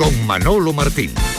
con 0.00 0.26
Manolo 0.26 0.72
Martín. 0.72 1.29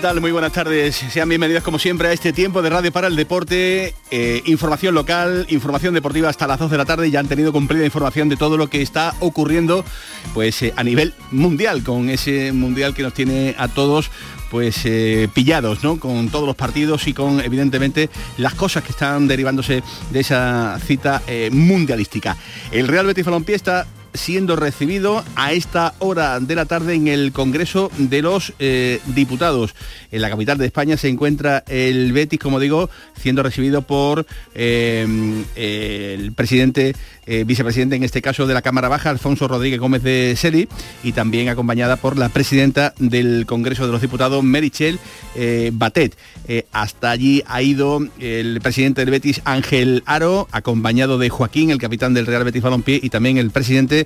Tal? 0.00 0.20
Muy 0.20 0.32
buenas 0.32 0.52
tardes. 0.52 0.96
Sean 0.96 1.28
bienvenidos 1.28 1.62
como 1.62 1.78
siempre 1.78 2.08
a 2.08 2.12
este 2.12 2.32
tiempo 2.32 2.62
de 2.62 2.70
Radio 2.70 2.90
para 2.90 3.06
el 3.06 3.16
Deporte. 3.16 3.94
Eh, 4.10 4.42
información 4.46 4.94
local, 4.94 5.44
información 5.50 5.92
deportiva 5.92 6.30
hasta 6.30 6.46
las 6.46 6.58
2 6.58 6.70
de 6.70 6.78
la 6.78 6.86
tarde. 6.86 7.10
Ya 7.10 7.20
han 7.20 7.28
tenido 7.28 7.52
cumplida 7.52 7.84
información 7.84 8.30
de 8.30 8.38
todo 8.38 8.56
lo 8.56 8.68
que 8.68 8.80
está 8.80 9.14
ocurriendo 9.20 9.84
pues 10.32 10.62
eh, 10.62 10.72
a 10.76 10.84
nivel 10.84 11.12
mundial, 11.32 11.82
con 11.82 12.08
ese 12.08 12.52
mundial 12.52 12.94
que 12.94 13.02
nos 13.02 13.12
tiene 13.12 13.54
a 13.58 13.68
todos 13.68 14.10
pues 14.50 14.80
eh, 14.84 15.28
pillados, 15.34 15.84
¿no? 15.84 16.00
Con 16.00 16.30
todos 16.30 16.46
los 16.46 16.56
partidos 16.56 17.06
y 17.06 17.12
con 17.12 17.40
evidentemente 17.40 18.08
las 18.38 18.54
cosas 18.54 18.82
que 18.82 18.92
están 18.92 19.28
derivándose 19.28 19.82
de 20.10 20.20
esa 20.20 20.78
cita 20.86 21.22
mundialística. 21.50 22.38
El 22.72 22.88
Real 22.88 23.06
Betis 23.06 23.26
Balompié 23.26 23.54
está 23.54 23.86
siendo 24.14 24.56
recibido 24.56 25.24
a 25.36 25.52
esta 25.52 25.94
hora 25.98 26.40
de 26.40 26.54
la 26.54 26.66
tarde 26.66 26.94
en 26.94 27.08
el 27.08 27.32
Congreso 27.32 27.90
de 27.98 28.22
los 28.22 28.52
eh, 28.58 29.00
Diputados. 29.06 29.74
En 30.10 30.22
la 30.22 30.30
capital 30.30 30.58
de 30.58 30.66
España 30.66 30.96
se 30.96 31.08
encuentra 31.08 31.64
el 31.68 32.12
Betis, 32.12 32.40
como 32.40 32.58
digo, 32.58 32.90
siendo 33.20 33.42
recibido 33.42 33.82
por 33.82 34.26
eh, 34.54 35.06
el 35.56 36.32
presidente, 36.32 36.94
eh, 37.26 37.44
vicepresidente 37.46 37.96
en 37.96 38.02
este 38.02 38.22
caso 38.22 38.46
de 38.46 38.54
la 38.54 38.62
Cámara 38.62 38.88
Baja, 38.88 39.10
Alfonso 39.10 39.46
Rodríguez 39.46 39.78
Gómez 39.78 40.02
de 40.02 40.34
Seli, 40.36 40.68
y 41.04 41.12
también 41.12 41.48
acompañada 41.48 41.96
por 41.96 42.18
la 42.18 42.28
presidenta 42.28 42.94
del 42.98 43.46
Congreso 43.46 43.86
de 43.86 43.92
los 43.92 44.00
Diputados, 44.00 44.42
Merichel 44.42 44.98
Batet. 45.72 46.16
hasta 46.72 47.10
allí 47.10 47.42
ha 47.46 47.62
ido 47.62 48.00
el 48.18 48.60
presidente 48.60 49.02
del 49.02 49.10
Betis, 49.10 49.40
Ángel 49.44 50.02
Aro, 50.06 50.48
acompañado 50.50 51.18
de 51.18 51.28
Joaquín, 51.28 51.70
el 51.70 51.78
capitán 51.78 52.14
del 52.14 52.26
Real 52.26 52.44
Betis 52.44 52.62
Balompié, 52.62 52.98
y 53.02 53.10
también 53.10 53.38
el 53.38 53.50
presidente 53.50 53.99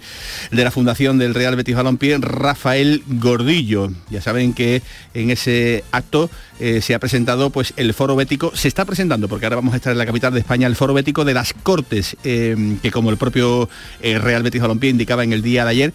de 0.51 0.65
la 0.65 0.71
Fundación 0.71 1.19
del 1.19 1.35
Real 1.35 1.57
Betis 1.57 1.75
Balompié, 1.75 2.19
Rafael 2.19 3.03
Gordillo. 3.07 3.91
Ya 4.11 4.21
saben 4.21 4.53
que 4.53 4.83
en 5.15 5.31
ese 5.31 5.85
acto 5.93 6.31
eh, 6.61 6.81
se 6.81 6.95
ha 6.95 6.99
presentado 6.99 7.51
pues 7.51 7.75
el 7.77 7.95
foro 7.95 8.17
bético, 8.17 8.55
se 8.55 8.69
está 8.69 8.85
presentando, 8.85 9.29
porque 9.29 9.47
ahora 9.47 9.57
vamos 9.57 9.75
a 9.75 9.77
estar 9.77 9.93
en 9.93 9.99
la 9.99 10.07
capital 10.07 10.33
de 10.33 10.41
España, 10.41 10.67
el 10.67 10.77
foro 10.77 10.95
bético 10.95 11.25
de 11.25 11.35
las 11.35 11.53
Cortes, 11.53 12.17
eh, 12.25 12.77
que 12.83 12.91
como 12.91 13.11
el 13.11 13.17
propio 13.17 13.69
eh, 14.01 14.19
Real 14.19 14.43
Betis 14.43 14.61
Balompié 14.61 14.91
indicaba 14.91 15.25
en 15.25 15.33
el 15.33 15.43
día 15.43 15.65
de 15.65 15.71
ayer, 15.71 15.95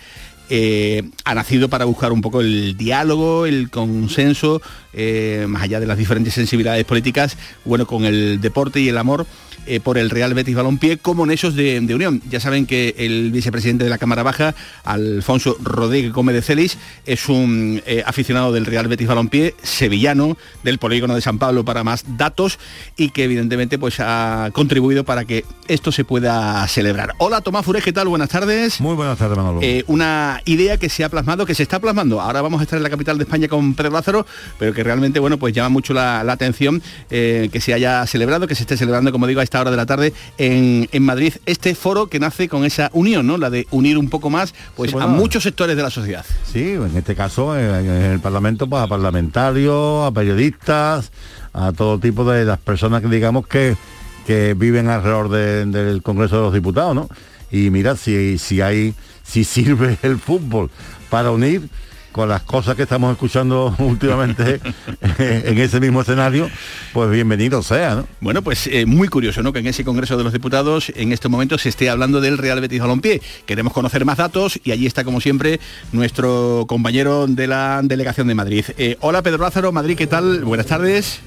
ha 1.26 1.36
nacido 1.36 1.70
para 1.70 1.86
buscar 1.86 2.12
un 2.12 2.22
poco 2.22 2.42
el 2.42 2.76
diálogo, 2.76 3.46
el 3.46 3.70
consenso, 3.70 4.64
más 5.48 5.62
allá 5.62 5.80
de 5.80 5.86
las 5.86 5.96
diferentes 5.96 6.34
sensibilidades 6.34 6.86
políticas, 6.86 7.38
bueno, 7.66 7.86
con 7.86 8.04
el 8.04 8.42
deporte 8.42 8.82
y 8.82 8.90
el 8.90 8.98
amor 8.98 9.28
eh, 9.70 9.80
por 9.80 10.00
el 10.00 10.10
Real 10.10 10.34
Betis 10.34 10.56
Balompié 10.56 10.98
como 10.98 11.28
nexos 11.28 11.54
de, 11.54 11.80
de 11.80 11.94
unión. 11.94 12.24
Ya 12.28 12.40
saben 12.40 12.66
que 12.66 12.96
el 12.98 13.30
vicepresidente 13.32 13.84
de 13.84 13.90
la 13.92 14.00
Cámara 14.00 14.24
Baja, 14.24 14.56
Alfonso 14.84 15.56
Rodríguez 15.62 16.12
Gómez 16.12 16.34
de 16.34 16.42
Celis, 16.42 16.80
es 17.06 17.30
un 17.30 17.80
eh, 17.86 18.02
aficionado 18.04 18.52
del 18.52 18.66
Real 18.66 18.88
Betis 18.88 19.08
Balompié, 19.08 19.54
sevillano, 19.62 20.38
del 20.64 20.80
polígono 20.80 21.14
de 21.14 21.22
San 21.22 21.38
Pablo 21.38 21.64
para 21.64 21.84
más 21.84 22.04
datos 22.18 22.58
y 22.98 23.12
que 23.12 23.26
evidentemente 23.26 23.78
pues 23.78 24.00
ha 24.00 24.50
contribuido 24.54 25.04
para 25.04 25.24
que 25.24 25.46
esto 25.68 25.92
se 25.92 26.04
pueda 26.04 26.68
celebrar. 26.68 27.14
Hola 27.20 27.42
Tomás 27.42 27.64
Furés, 27.64 27.84
¿qué 27.84 27.94
tal? 27.94 28.08
Buenas 28.08 28.30
tardes. 28.30 28.82
Muy 28.82 28.96
buenas 28.96 29.20
tardes, 29.20 29.38
Manolo. 29.38 29.60
Eh, 29.62 29.84
una 29.86 30.42
idea 30.46 30.78
que 30.78 30.90
se 30.90 31.04
ha 31.04 31.10
plasmado, 31.10 31.46
que 31.46 31.54
se 31.54 31.62
está 31.62 31.80
plasmando. 31.80 32.20
Ahora 32.22 32.42
vamos 32.42 32.60
a 32.60 32.64
estar 32.64 32.78
en 32.78 32.84
la 32.84 32.90
capital 32.90 33.20
de 33.20 33.26
España 33.26 33.48
con 33.48 33.76
Pedro 33.76 33.92
Lázaro, 33.92 34.26
pero 34.58 34.74
que 34.74 34.84
realmente, 34.84 35.20
bueno, 35.20 35.38
pues 35.38 35.54
llama 35.54 35.70
mucho 35.70 35.94
la, 35.94 36.22
atención 36.22 36.82
que 37.10 37.60
se 37.60 37.74
haya 37.74 38.06
celebrado, 38.08 38.48
que 38.48 38.56
se 38.56 38.64
esté 38.64 38.76
celebrando, 38.76 39.12
como 39.12 39.28
digo, 39.28 39.42
a 39.42 39.44
esta 39.44 39.59
hora 39.62 39.72
de 39.72 39.78
la 39.78 39.86
tarde 39.86 40.14
en, 40.38 40.88
Madrid 41.00 41.34
este 41.46 41.76
foro 41.76 42.08
que 42.08 42.20
nace 42.20 42.48
con 42.48 42.66
esa 42.66 42.90
unión, 42.94 43.26
¿no? 43.26 43.38
La 43.38 43.50
de 43.50 43.68
unir 43.72 43.98
un 43.98 44.10
poco 44.10 44.30
más 44.30 44.54
pues, 44.76 44.94
a 44.94 45.08
muchos 45.08 45.44
sectores 45.44 45.76
de 45.76 45.84
la 45.84 45.90
sociedad. 45.90 46.26
Sí, 46.52 46.72
en 46.72 46.96
este 46.96 47.16
caso 47.16 47.58
en, 47.58 47.88
el 47.90 48.20
Parlamento 48.20 48.68
pues, 48.68 48.84
a 48.84 48.88
parlamentarios, 48.88 50.06
a 50.06 50.12
periodistas, 50.12 51.12
a 51.54 51.72
todo 51.72 52.00
tipo 52.00 52.30
de 52.30 52.46
las 52.46 52.60
personas 52.60 53.02
que 53.02 53.08
digamos 53.08 53.48
que, 53.48 53.76
que 54.28 54.54
viven 54.54 54.88
alrededor 54.88 55.30
del 55.30 56.02
Congreso 56.04 56.38
de 56.38 56.42
los 56.44 56.54
Diputados, 56.54 56.96
¿no? 56.96 57.10
Y 57.52 57.70
mira, 57.70 57.96
si, 57.96 58.38
si 58.38 58.62
hay, 58.62 58.94
si 59.24 59.44
sirve 59.44 59.98
el 60.04 60.20
fútbol 60.20 60.70
para 61.10 61.32
unir, 61.32 61.70
con 62.12 62.30
las 62.30 62.42
cosas 62.44 62.76
que 62.76 62.84
estamos 62.84 63.12
escuchando 63.12 63.76
últimamente 63.80 64.60
en 65.18 65.58
ese 65.58 65.80
mismo 65.80 66.02
escenario, 66.02 66.50
pues 66.94 67.10
bienvenido 67.10 67.62
sea, 67.64 67.96
¿no? 67.96 68.08
Bueno, 68.22 68.42
pues 68.42 68.68
eh, 68.68 68.86
muy 68.86 69.08
curioso, 69.08 69.44
¿no? 69.44 69.54
Que 69.54 69.60
en 69.60 69.68
ese 69.68 69.84
Congreso 69.84 70.18
de 70.18 70.24
los 70.24 70.34
Diputados 70.34 70.92
en 70.96 71.12
este 71.12 71.30
momento 71.30 71.58
se 71.58 71.70
esté 71.70 71.90
hablando 71.90 72.22
del 72.22 72.38
Real 72.38 72.62
Betis 72.62 72.80
Balompié. 72.80 73.22
Queremos 73.46 73.74
conocer 73.74 74.06
más 74.06 74.18
datos 74.18 74.60
y 74.64 74.72
allí 74.72 74.86
está, 74.86 75.04
como 75.04 75.22
siempre, 75.22 75.60
nuestro 75.92 76.66
compañero 76.68 77.28
de 77.28 77.48
la 77.48 77.82
Delegación 77.84 78.28
de 78.28 78.36
Madrid. 78.36 78.66
Eh, 78.78 78.98
hola, 79.02 79.22
Pedro 79.22 79.44
Lázaro, 79.44 79.72
Madrid, 79.72 79.98
¿qué 79.98 80.08
tal? 80.08 80.44
Buenas 80.44 80.68
tardes. 80.68 81.22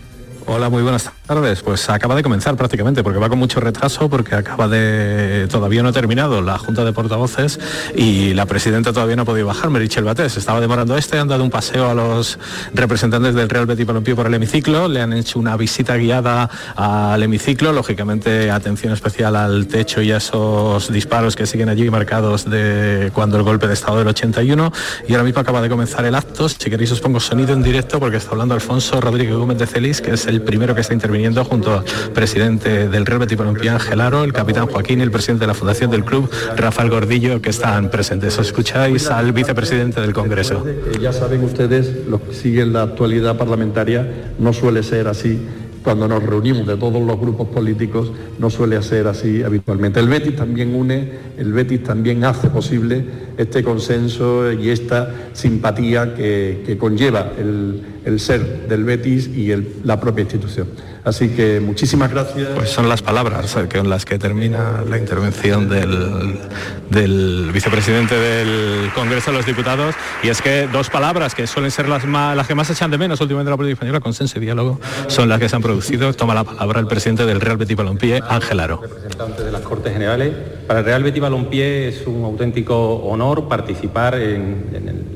Hola, 0.47 0.69
muy 0.69 0.82
buenas 0.82 1.04
tardes. 1.04 1.21
Pues 1.64 1.88
acaba 1.88 2.16
de 2.16 2.22
comenzar 2.22 2.56
prácticamente, 2.56 3.02
porque 3.02 3.18
va 3.18 3.28
con 3.28 3.38
mucho 3.38 3.60
retraso, 3.60 4.10
porque 4.10 4.34
acaba 4.34 4.66
de. 4.68 5.46
todavía 5.48 5.82
no 5.82 5.88
ha 5.88 5.92
terminado 5.92 6.42
la 6.42 6.58
Junta 6.58 6.84
de 6.84 6.92
Portavoces 6.92 7.58
y 7.94 8.34
la 8.34 8.44
presidenta 8.44 8.92
todavía 8.92 9.16
no 9.16 9.22
ha 9.22 9.24
podido 9.24 9.46
bajar, 9.46 9.70
Merichel 9.70 10.04
Batés. 10.04 10.36
Estaba 10.36 10.60
demorando 10.60 10.96
este, 10.98 11.18
han 11.18 11.28
dado 11.28 11.44
un 11.44 11.50
paseo 11.50 11.88
a 11.88 11.94
los 11.94 12.38
representantes 12.74 13.34
del 13.34 13.48
Real 13.48 13.66
Betis 13.66 13.86
Balompié 13.86 14.14
por 14.14 14.26
el 14.26 14.34
hemiciclo, 14.34 14.88
le 14.88 15.00
han 15.00 15.12
hecho 15.12 15.38
una 15.38 15.56
visita 15.56 15.96
guiada 15.96 16.50
al 16.74 17.22
hemiciclo, 17.22 17.72
lógicamente 17.72 18.50
atención 18.50 18.92
especial 18.92 19.36
al 19.36 19.68
techo 19.68 20.02
y 20.02 20.12
a 20.12 20.18
esos 20.18 20.92
disparos 20.92 21.34
que 21.34 21.46
siguen 21.46 21.68
allí 21.68 21.88
marcados 21.88 22.50
de 22.50 23.10
cuando 23.14 23.38
el 23.38 23.44
golpe 23.44 23.68
de 23.68 23.74
Estado 23.74 23.98
del 23.98 24.08
81. 24.08 24.72
Y 25.08 25.12
ahora 25.12 25.24
mismo 25.24 25.40
acaba 25.40 25.62
de 25.62 25.70
comenzar 25.70 26.04
el 26.04 26.16
acto. 26.16 26.48
Si 26.48 26.68
queréis 26.68 26.92
os 26.92 27.00
pongo 27.00 27.20
sonido 27.20 27.54
en 27.54 27.62
directo 27.62 28.00
porque 28.00 28.18
está 28.18 28.32
hablando 28.32 28.54
Alfonso 28.54 29.00
Rodríguez 29.00 29.36
Gómez 29.36 29.58
de 29.58 29.66
Celis, 29.66 30.00
que 30.00 30.12
es 30.12 30.26
el 30.26 30.42
primero 30.42 30.74
que 30.74 30.82
está 30.82 30.92
interviniendo 30.92 31.21
junto 31.30 31.78
al 31.78 31.84
presidente 32.12 32.88
del 32.88 33.06
Real 33.06 33.20
Betis 33.20 33.38
Balompié, 33.38 33.70
Ángel 33.70 34.00
Aro, 34.00 34.24
el 34.24 34.32
capitán 34.32 34.66
Joaquín 34.66 34.98
y 34.98 35.02
el 35.02 35.10
presidente 35.10 35.42
de 35.42 35.46
la 35.46 35.54
fundación 35.54 35.90
del 35.90 36.04
club, 36.04 36.28
Rafael 36.56 36.90
Gordillo, 36.90 37.40
que 37.40 37.50
están 37.50 37.90
presentes. 37.90 38.38
Os 38.38 38.48
escucháis 38.48 39.08
al 39.08 39.32
vicepresidente 39.32 40.00
del 40.00 40.12
Congreso. 40.12 40.64
Ya 41.00 41.12
saben 41.12 41.44
ustedes, 41.44 42.06
los 42.08 42.20
que 42.22 42.34
siguen 42.34 42.72
la 42.72 42.82
actualidad 42.82 43.36
parlamentaria, 43.38 44.32
no 44.38 44.52
suele 44.52 44.82
ser 44.82 45.06
así 45.06 45.38
cuando 45.82 46.06
nos 46.08 46.22
reunimos 46.22 46.66
de 46.66 46.76
todos 46.76 47.02
los 47.02 47.18
grupos 47.18 47.48
políticos 47.48 48.12
no 48.38 48.50
suele 48.50 48.80
ser 48.82 49.06
así 49.06 49.42
habitualmente. 49.42 50.00
El 50.00 50.08
Betis 50.08 50.36
también 50.36 50.74
une, 50.74 51.12
el 51.36 51.52
Betis 51.52 51.82
también 51.82 52.24
hace 52.24 52.48
posible 52.48 53.04
este 53.36 53.62
consenso 53.62 54.52
y 54.52 54.70
esta 54.70 55.12
simpatía 55.32 56.14
que, 56.14 56.76
conlleva 56.78 57.32
el, 57.38 58.20
ser 58.20 58.68
del 58.68 58.84
Betis 58.84 59.28
y 59.28 59.52
la 59.84 60.00
propia 60.00 60.22
institución. 60.22 60.68
Así 61.04 61.30
que 61.30 61.58
muchísimas 61.58 62.12
gracias. 62.12 62.50
Pues 62.54 62.70
son 62.70 62.88
las 62.88 63.02
palabras 63.02 63.56
con 63.72 63.90
las 63.90 64.04
que 64.04 64.20
termina 64.20 64.84
la 64.88 64.98
intervención 64.98 65.68
del, 65.68 67.50
vicepresidente 67.52 68.14
del 68.14 68.92
Congreso 68.94 69.32
de 69.32 69.38
los 69.38 69.46
Diputados. 69.46 69.96
Y 70.22 70.28
es 70.28 70.40
que 70.40 70.68
dos 70.68 70.90
palabras 70.90 71.34
que 71.34 71.48
suelen 71.48 71.72
ser 71.72 71.88
las, 71.88 72.04
las 72.04 72.46
que 72.46 72.54
más 72.54 72.70
echan 72.70 72.93
de 72.93 72.99
menos 72.99 73.20
últimamente 73.20 73.50
la 73.50 73.56
política 73.56 73.75
española, 73.75 73.99
consenso 73.99 74.38
y 74.38 74.43
diálogo, 74.43 74.78
son 75.08 75.28
las 75.28 75.40
que 75.40 75.49
se 75.49 75.56
han 75.56 75.62
producido. 75.62 76.12
Toma 76.12 76.34
la 76.34 76.44
palabra 76.44 76.78
el 76.78 76.87
presidente 76.87 77.26
del 77.26 77.40
Real 77.40 77.56
Betis 77.56 77.76
Balompié, 77.76 78.22
Ángel 78.28 78.60
Aro. 78.60 78.81
Representante 78.81 79.43
de 79.43 79.50
las 79.50 79.62
Cortes 79.62 79.93
Generales. 79.93 80.32
Para 80.69 80.81
el 80.81 80.84
Real 80.84 81.02
Betis 81.02 81.20
Balompié 81.20 81.88
es 81.88 82.06
un 82.06 82.25
auténtico 82.25 82.96
honor 82.99 83.49
participar 83.49 84.14
en, 84.14 84.70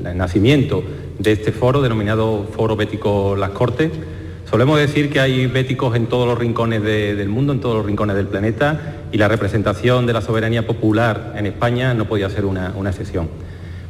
el 0.05 0.17
nacimiento 0.17 0.83
de 1.17 1.31
este 1.31 1.53
foro 1.53 1.81
denominado 1.81 2.45
Foro 2.53 2.75
Bético 2.75 3.35
Las 3.37 3.51
Cortes 3.51 3.91
Solemos 4.49 4.79
decir 4.79 5.09
que 5.09 5.19
hay 5.19 5.45
béticos 5.47 5.93
en 5.97 6.07
todos 6.07 6.25
los 6.25 6.37
rincones 6.37 6.81
del 6.81 7.27
mundo, 7.27 7.51
en 7.51 7.59
todos 7.59 7.75
los 7.75 7.85
rincones 7.85 8.15
del 8.15 8.27
planeta, 8.27 8.95
y 9.11 9.17
la 9.17 9.27
representación 9.27 10.05
de 10.05 10.13
la 10.13 10.21
soberanía 10.21 10.65
popular 10.65 11.33
en 11.35 11.47
España 11.47 11.93
no 11.93 12.05
podía 12.05 12.29
ser 12.29 12.45
una, 12.45 12.73
excepción. 12.87 13.27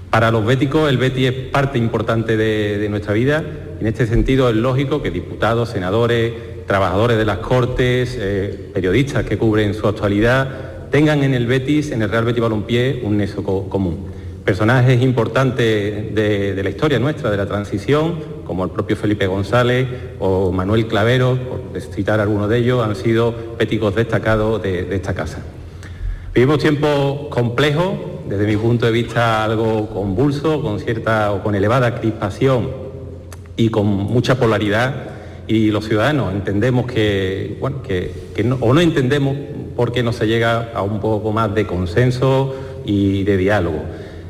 Para 0.10 0.32
los 0.32 0.44
béticos, 0.44 0.90
el 0.90 0.98
Beti 0.98 1.28
es 1.28 1.34
parte 1.34 1.78
importante 1.78 2.38
de, 2.38 2.88
nuestra 2.90 3.14
vida. 3.14 3.44
En 3.80 3.86
este 3.86 4.08
sentido, 4.08 4.50
es 4.50 4.56
lógico 4.56 5.04
que 5.04 5.12
diputados, 5.12 5.70
senadores, 5.70 6.34
trabajadores 6.66 7.20
de 7.20 7.26
las 7.26 7.38
Cortes, 7.38 8.18
eh, 8.20 8.72
periodistas 8.74 9.26
que 9.26 9.38
cubren 9.38 9.76
su 9.76 9.88
actualidad, 9.88 10.90
tengan 10.90 11.24
en 11.24 11.36
el 11.36 11.46
Betis, 11.46 11.92
en 11.92 12.02
el 12.02 12.10
Real 12.10 12.26
Betis 12.26 12.42
Balompié, 12.42 13.02
un 13.04 13.18
nexo 13.18 13.44
común. 13.44 14.08
personajes 14.44 15.02
importantes 15.02 16.16
de, 16.16 16.60
la 16.64 16.70
historia 16.70 16.98
nuestra, 17.00 17.30
de 17.30 17.36
la 17.38 17.46
transición, 17.46 18.37
como 18.48 18.64
el 18.64 18.70
propio 18.72 18.96
Felipe 18.96 19.28
González 19.28 19.88
o 20.20 20.54
Manuel 20.54 20.88
Clavero, 20.88 21.38
por 21.38 21.82
citar 21.82 22.22
algunos 22.22 22.50
de 22.50 22.60
ellos, 22.60 22.84
han 22.84 22.96
sido 22.96 23.36
péticos 23.58 23.94
destacados 23.94 24.64
de, 24.64 24.88
esta 24.96 25.14
casa. 25.14 25.44
Vivimos 26.34 26.60
tiempos 26.60 27.28
complejos, 27.30 27.94
desde 28.30 28.48
mi 28.48 28.56
punto 28.56 28.86
de 28.86 28.94
vista 28.94 29.44
algo 29.44 29.90
convulso, 29.90 30.62
con 30.62 30.80
cierta 30.80 31.34
o 31.34 31.44
con 31.44 31.56
elevada 31.56 32.00
crispación 32.00 32.70
y 33.58 33.70
con 33.70 33.86
mucha 33.86 34.40
polaridad 34.40 35.18
y 35.48 35.72
los 35.72 35.86
ciudadanos 35.86 36.34
entendemos 36.34 36.86
que, 36.86 37.58
bueno, 37.60 37.82
que, 37.82 38.12
o 38.60 38.74
no 38.74 38.80
entendemos 38.80 39.36
por 39.76 39.92
qué 39.92 40.04
no 40.04 40.14
se 40.14 40.26
llega 40.28 40.72
a 40.74 40.82
un 40.82 41.00
poco 41.00 41.32
más 41.32 41.54
de 41.54 41.68
consenso 41.68 42.56
y 42.86 43.24
de 43.24 43.38
diálogo. 43.38 43.82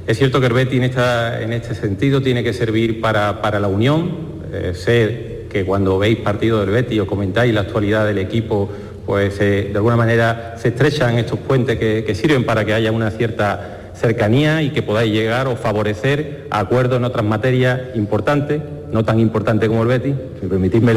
Es 0.07 0.17
cierto 0.17 0.39
que 0.39 0.47
el 0.47 0.53
Betty 0.53 0.77
en, 0.77 0.85
en 0.85 1.51
este 1.51 1.75
sentido 1.75 2.21
tiene 2.21 2.41
que 2.41 2.53
servir 2.53 3.01
para, 3.01 3.59
la 3.59 3.67
unión. 3.67 4.09
Eh, 4.53 4.71
sé 4.73 5.47
que 5.49 5.65
cuando 5.65 5.99
veis 5.99 6.19
partido 6.19 6.61
del 6.61 6.69
Betty 6.69 6.97
o 7.01 7.05
comentáis 7.05 7.53
la 7.53 7.61
actualidad 7.61 8.05
del 8.05 8.17
equipo, 8.17 8.69
pues 9.05 9.37
eh, 9.41 9.67
de 9.69 9.75
alguna 9.75 9.97
manera 9.97 10.55
se 10.57 10.69
estrechan 10.69 11.17
estos 11.17 11.39
puentes 11.39 11.77
que, 11.77 12.15
sirven 12.15 12.45
para 12.45 12.63
que 12.63 12.73
haya 12.73 12.89
una 12.93 13.11
cierta 13.11 13.91
cercanía 13.95 14.61
y 14.61 14.69
que 14.69 14.81
podáis 14.81 15.11
llegar 15.11 15.47
o 15.47 15.57
favorecer 15.57 16.47
acuerdos 16.51 16.99
en 16.99 17.03
otras 17.03 17.25
materias 17.25 17.81
importantes, 17.95 18.61
no 18.91 19.03
tan 19.03 19.19
importantes 19.19 19.67
como 19.67 19.83
el 19.83 19.87
Betty, 19.89 20.13
si 20.39 20.47
permitidme 20.47 20.93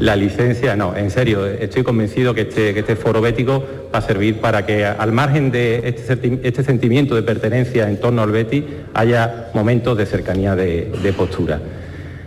la, 0.00 0.16
licencia, 0.16 0.74
no, 0.76 0.96
en 0.96 1.10
serio, 1.10 1.46
estoy 1.46 1.82
convencido 1.82 2.34
que 2.34 2.42
este, 2.42 2.78
este 2.78 2.96
foro 2.96 3.20
bético 3.20 3.64
va 3.94 3.98
a 3.98 4.02
servir 4.02 4.40
para 4.40 4.66
que 4.66 4.84
al 4.84 5.12
margen 5.12 5.50
de 5.50 5.82
este, 5.84 6.40
este 6.42 6.64
sentimiento 6.64 7.14
de 7.14 7.22
pertenencia 7.22 7.88
en 7.88 8.00
torno 8.00 8.22
al 8.22 8.30
Betty 8.30 8.64
haya 8.94 9.50
momentos 9.54 9.96
de 9.96 10.06
cercanía 10.06 10.56
de, 10.56 11.14
postura. 11.16 11.60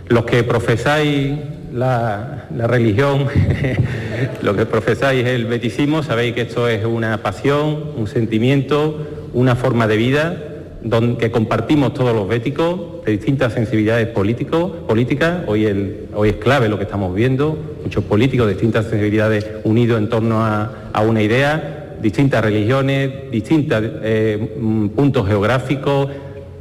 Los 0.08 0.24
que 0.24 0.42
profesáis 0.44 1.38
la, 1.72 2.46
religión, 2.66 3.26
los 4.42 4.56
que 4.56 4.66
profesáis 4.66 5.26
el 5.26 5.46
beticismo, 5.46 6.02
sabéis 6.02 6.34
que 6.34 6.42
esto 6.42 6.68
es 6.68 6.84
una 6.84 7.22
pasión, 7.22 7.92
un 7.96 8.06
sentimiento, 8.06 9.06
una 9.32 9.56
forma 9.56 9.86
de 9.86 9.96
vida 9.96 10.36
que 11.18 11.30
compartimos 11.30 11.94
todos 11.94 12.14
los 12.14 12.28
béticos 12.28 12.93
de 13.04 13.12
distintas 13.12 13.52
sensibilidades 13.52 14.08
políticas. 14.08 15.42
Hoy, 15.46 15.66
hoy 16.14 16.28
es 16.28 16.36
clave 16.36 16.68
lo 16.68 16.78
que 16.78 16.84
estamos 16.84 17.14
viendo, 17.14 17.58
muchos 17.82 18.04
políticos 18.04 18.46
de 18.46 18.54
distintas 18.54 18.86
sensibilidades 18.86 19.46
unidos 19.64 19.98
en 19.98 20.08
torno 20.08 20.42
a, 20.42 20.90
una 21.06 21.22
idea, 21.22 21.96
distintas 22.00 22.42
religiones, 22.42 23.30
distintos 23.30 23.82
eh, 24.02 24.56
mm, 24.58 24.88
puntos 24.88 25.26
geográficos, 25.26 26.08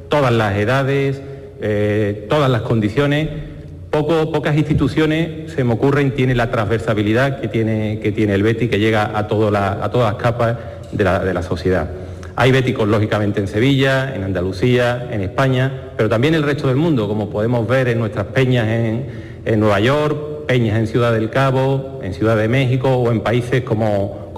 todas 0.10 0.34
las 0.34 0.58
edades, 0.58 1.22
eh, 1.62 2.28
todas 2.30 2.50
las 2.50 2.62
condiciones. 2.62 3.30
Poco, 3.90 4.32
pocas 4.32 4.58
instituciones, 4.58 5.52
se 5.54 5.64
me 5.64 5.74
ocurren, 5.74 6.16
tienen 6.16 6.38
la 6.38 6.50
transversabilidad 6.50 7.40
que 7.40 7.48
tiene, 7.48 8.00
que 8.00 8.12
tiene 8.12 8.34
el 8.34 8.42
Beti, 8.42 8.68
que 8.68 8.80
llega 8.80 9.04
a, 9.04 9.20
a 9.20 9.28
todas 9.28 9.52
las 9.52 10.16
capas 10.16 10.58
de 10.92 11.04
la 11.04 11.44
sociedad. 11.44 11.90
Hay 12.36 12.52
béticos, 12.52 12.88
lógicamente, 12.88 13.40
en 13.40 13.48
Sevilla, 13.48 14.16
en 14.16 14.24
Andalucía, 14.24 15.08
en 15.12 15.22
España, 15.22 15.92
pero 15.96 16.10
también 16.10 16.34
el 16.34 16.42
resto 16.42 16.68
del 16.68 16.78
mundo, 16.78 17.08
como 17.08 17.30
podemos 17.30 17.68
ver 17.68 17.90
en 17.90 18.00
nuestras 18.00 18.26
peñas 18.28 18.68
en, 18.68 19.60
Nueva 19.60 19.80
York, 19.80 20.46
peñas 20.48 20.80
en 20.80 20.88
Ciudad 20.88 21.14
del 21.14 21.30
Cabo, 21.30 22.00
en 22.02 22.14
Ciudad 22.14 22.36
de 22.36 22.48
México 22.48 22.90
o 22.90 23.12
en 23.12 23.20
países 23.20 23.62
como, 23.62 24.34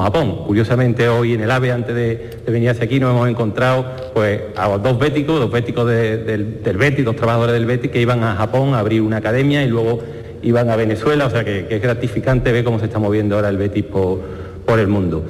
Japón. 0.00 0.44
Curiosamente, 0.46 1.08
hoy 1.08 1.34
en 1.34 1.40
el 1.40 1.50
AVE, 1.50 1.72
antes 1.72 1.94
de, 1.94 2.30
venir 2.46 2.70
hacia 2.70 2.84
aquí, 2.84 3.00
nos 3.00 3.10
hemos 3.10 3.28
encontrado 3.28 3.84
pues, 4.14 4.42
a 4.54 4.68
dos 4.78 4.98
béticos, 5.00 5.40
dos 5.40 5.50
béticos 5.50 5.88
del, 5.88 6.62
del 6.62 7.04
dos 7.04 7.16
trabajadores 7.16 7.54
del 7.54 7.66
Betis, 7.66 7.90
que 7.90 8.00
iban 8.00 8.22
a 8.22 8.36
Japón 8.36 8.74
a 8.74 8.78
abrir 8.78 9.02
una 9.02 9.16
academia 9.16 9.64
y 9.64 9.68
luego 9.68 10.00
iban 10.42 10.70
a 10.70 10.76
Venezuela, 10.76 11.26
o 11.26 11.30
sea 11.30 11.44
que, 11.44 11.66
es 11.68 11.82
gratificante 11.82 12.52
ver 12.52 12.62
cómo 12.62 12.78
se 12.78 12.84
está 12.84 13.00
moviendo 13.00 13.34
ahora 13.34 13.48
el 13.48 13.56
Betis 13.56 13.84
por 13.84 14.78
el 14.78 14.86
mundo. 14.86 15.24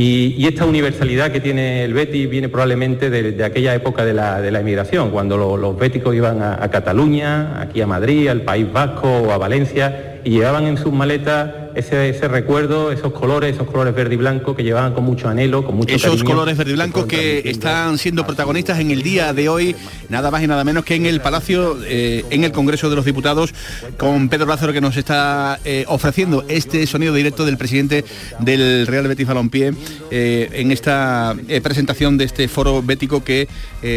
Y, 0.00 0.46
esta 0.46 0.64
universalidad 0.64 1.32
que 1.32 1.40
tiene 1.40 1.82
el 1.82 1.92
Betis 1.92 2.30
viene 2.30 2.48
probablemente 2.48 3.10
de, 3.10 3.44
aquella 3.44 3.74
época 3.74 4.04
de 4.04 4.14
la, 4.14 4.60
emigración, 4.60 5.10
cuando 5.10 5.56
los 5.56 5.76
béticos 5.76 6.14
iban 6.14 6.40
a, 6.40 6.70
Cataluña, 6.70 7.60
aquí 7.60 7.80
a 7.80 7.86
Madrid, 7.88 8.28
al 8.28 8.42
País 8.42 8.72
Vasco 8.72 9.08
o 9.08 9.32
a 9.32 9.38
Valencia, 9.38 10.20
y 10.22 10.30
llevaban 10.30 10.68
en 10.68 10.76
sus 10.76 10.92
maletas 10.92 11.50
ese, 11.78 12.28
recuerdo, 12.28 12.90
esos 12.90 13.12
colores, 13.12 13.54
esos 13.54 13.68
colores 13.68 13.94
verde 13.94 14.14
y 14.14 14.16
blanco 14.16 14.56
que 14.56 14.64
llevaban 14.64 14.94
con 14.94 15.04
mucho 15.04 15.28
anhelo, 15.28 15.64
con 15.64 15.76
mucho 15.76 15.94
Esos 15.94 16.24
colores 16.24 16.56
verde 16.56 16.72
y 16.72 16.74
blanco 16.74 17.06
que 17.06 17.42
están 17.44 17.98
siendo 17.98 18.26
protagonistas 18.26 18.80
en 18.80 18.90
el 18.90 19.02
día 19.02 19.32
de 19.32 19.48
hoy, 19.48 19.76
nada 20.08 20.30
más 20.30 20.42
y 20.42 20.46
nada 20.46 20.64
menos 20.64 20.84
que 20.84 20.96
en 20.96 21.06
el 21.06 21.20
Palacio, 21.20 21.78
eh, 21.84 22.24
en 22.30 22.44
el 22.44 22.52
Congreso 22.52 22.90
de 22.90 22.96
los 22.96 23.04
Diputados, 23.04 23.54
con 23.96 24.28
Pedro 24.28 24.46
Lázaro 24.46 24.72
que 24.72 24.80
nos 24.80 24.96
está 24.96 25.60
eh, 25.64 25.84
ofreciendo 25.88 26.44
este 26.48 26.86
sonido 26.86 27.14
directo 27.14 27.44
del 27.44 27.56
presidente 27.56 28.04
del 28.40 28.86
Real 28.86 29.06
Betis 29.06 29.26
Balompié 29.26 29.72
eh, 30.10 30.48
en 30.52 30.72
esta 30.72 31.36
presentación 31.62 32.18
de 32.18 32.24
este 32.24 32.48
foro 32.48 32.82
bético 32.82 33.22
que 33.22 33.48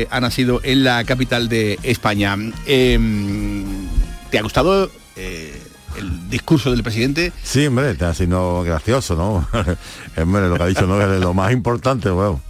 ha 0.10 0.20
nacido 0.20 0.62
en 0.64 0.84
la 0.84 1.04
capital 1.04 1.50
de 1.50 1.80
España. 1.84 2.38
Em, 2.66 3.64
¿Te 4.30 4.38
ha 4.38 4.42
gustado? 4.44 4.90
El 5.98 6.30
discurso 6.30 6.72
del 6.72 6.84
presidente. 6.84 7.32
Sí, 7.44 7.68
hombre, 7.68 7.92
está 7.92 8.14
siendo 8.14 8.64
gracioso, 8.64 9.16
¿no? 9.16 9.48
hombre, 10.22 10.48
lo 10.48 10.56
que 10.56 10.64
ha 10.64 10.68
dicho 10.68 10.88
no 10.88 11.02
es 11.02 11.20
lo 11.20 11.34
más 11.34 11.52
importante, 11.52 12.10
bueno. 12.10 12.42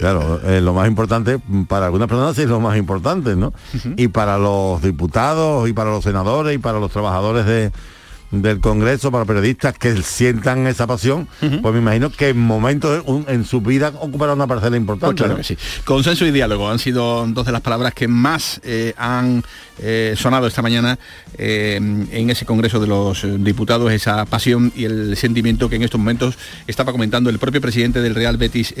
Claro, 0.00 0.40
lo 0.42 0.74
más 0.74 0.88
importante 0.88 1.38
para 1.68 1.86
algunas 1.86 2.08
personas 2.08 2.36
es 2.36 2.48
lo 2.48 2.58
más 2.58 2.76
importante, 2.76 3.36
¿no? 3.36 3.52
Y 3.96 4.08
para 4.08 4.36
los 4.36 4.82
diputados 4.82 5.68
y 5.68 5.72
para 5.72 5.90
los 5.90 6.02
senadores 6.02 6.56
y 6.56 6.58
para 6.58 6.80
los 6.80 6.90
trabajadores 6.90 7.46
de, 7.46 7.70
del 8.30 8.60
Congreso 8.60 9.10
para 9.10 9.24
periodistas 9.24 9.76
que 9.76 10.02
sientan 10.02 10.66
esa 10.66 10.86
pasión, 10.86 11.28
pues 11.40 11.74
me 11.74 11.80
imagino 11.80 12.10
que 12.10 12.28
en 12.28 12.38
momentos 12.38 13.04
en 13.26 13.44
su 13.44 13.60
vida 13.60 13.92
ocupará 14.00 14.34
una 14.34 14.46
parcela 14.46 14.76
importante. 14.76 15.24
Pues 15.24 15.46
sí. 15.46 15.58
Consenso 15.84 16.26
y 16.26 16.30
diálogo 16.30 16.70
han 16.70 16.78
sido 16.78 17.26
dos 17.26 17.46
de 17.46 17.52
las 17.52 17.60
palabras 17.60 17.94
que 17.94 18.08
más 18.08 18.60
eh, 18.64 18.94
han 18.96 19.42
eh, 19.82 20.14
sonado 20.16 20.46
esta 20.46 20.62
mañana 20.62 20.98
eh, 21.38 21.76
en 21.76 22.30
ese 22.30 22.44
Congreso 22.44 22.80
de 22.80 22.86
los 22.86 23.26
Diputados, 23.42 23.92
esa 23.92 24.24
pasión 24.26 24.72
y 24.76 24.84
el 24.84 25.16
sentimiento 25.16 25.68
que 25.68 25.76
en 25.76 25.82
estos 25.82 25.98
momentos 25.98 26.36
estaba 26.66 26.92
comentando 26.92 27.30
el 27.30 27.38
propio 27.38 27.60
presidente 27.60 28.00
del 28.02 28.14
Real 28.14 28.36
Betis 28.36 28.74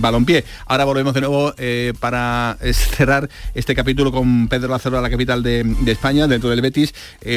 Balompié. 0.00 0.44
Ahora 0.66 0.84
volvemos 0.84 1.14
de 1.14 1.20
nuevo 1.20 1.54
para 2.00 2.56
cerrar 2.72 3.28
este 3.54 3.74
capítulo 3.74 4.10
con 4.10 4.48
Pedro 4.48 4.68
Lázaro 4.68 4.98
a 4.98 5.02
la 5.02 5.10
capital 5.10 5.42
de, 5.42 5.66
España, 5.86 6.26
dentro 6.26 6.50
del 6.50 6.62
Betis, 6.62 6.94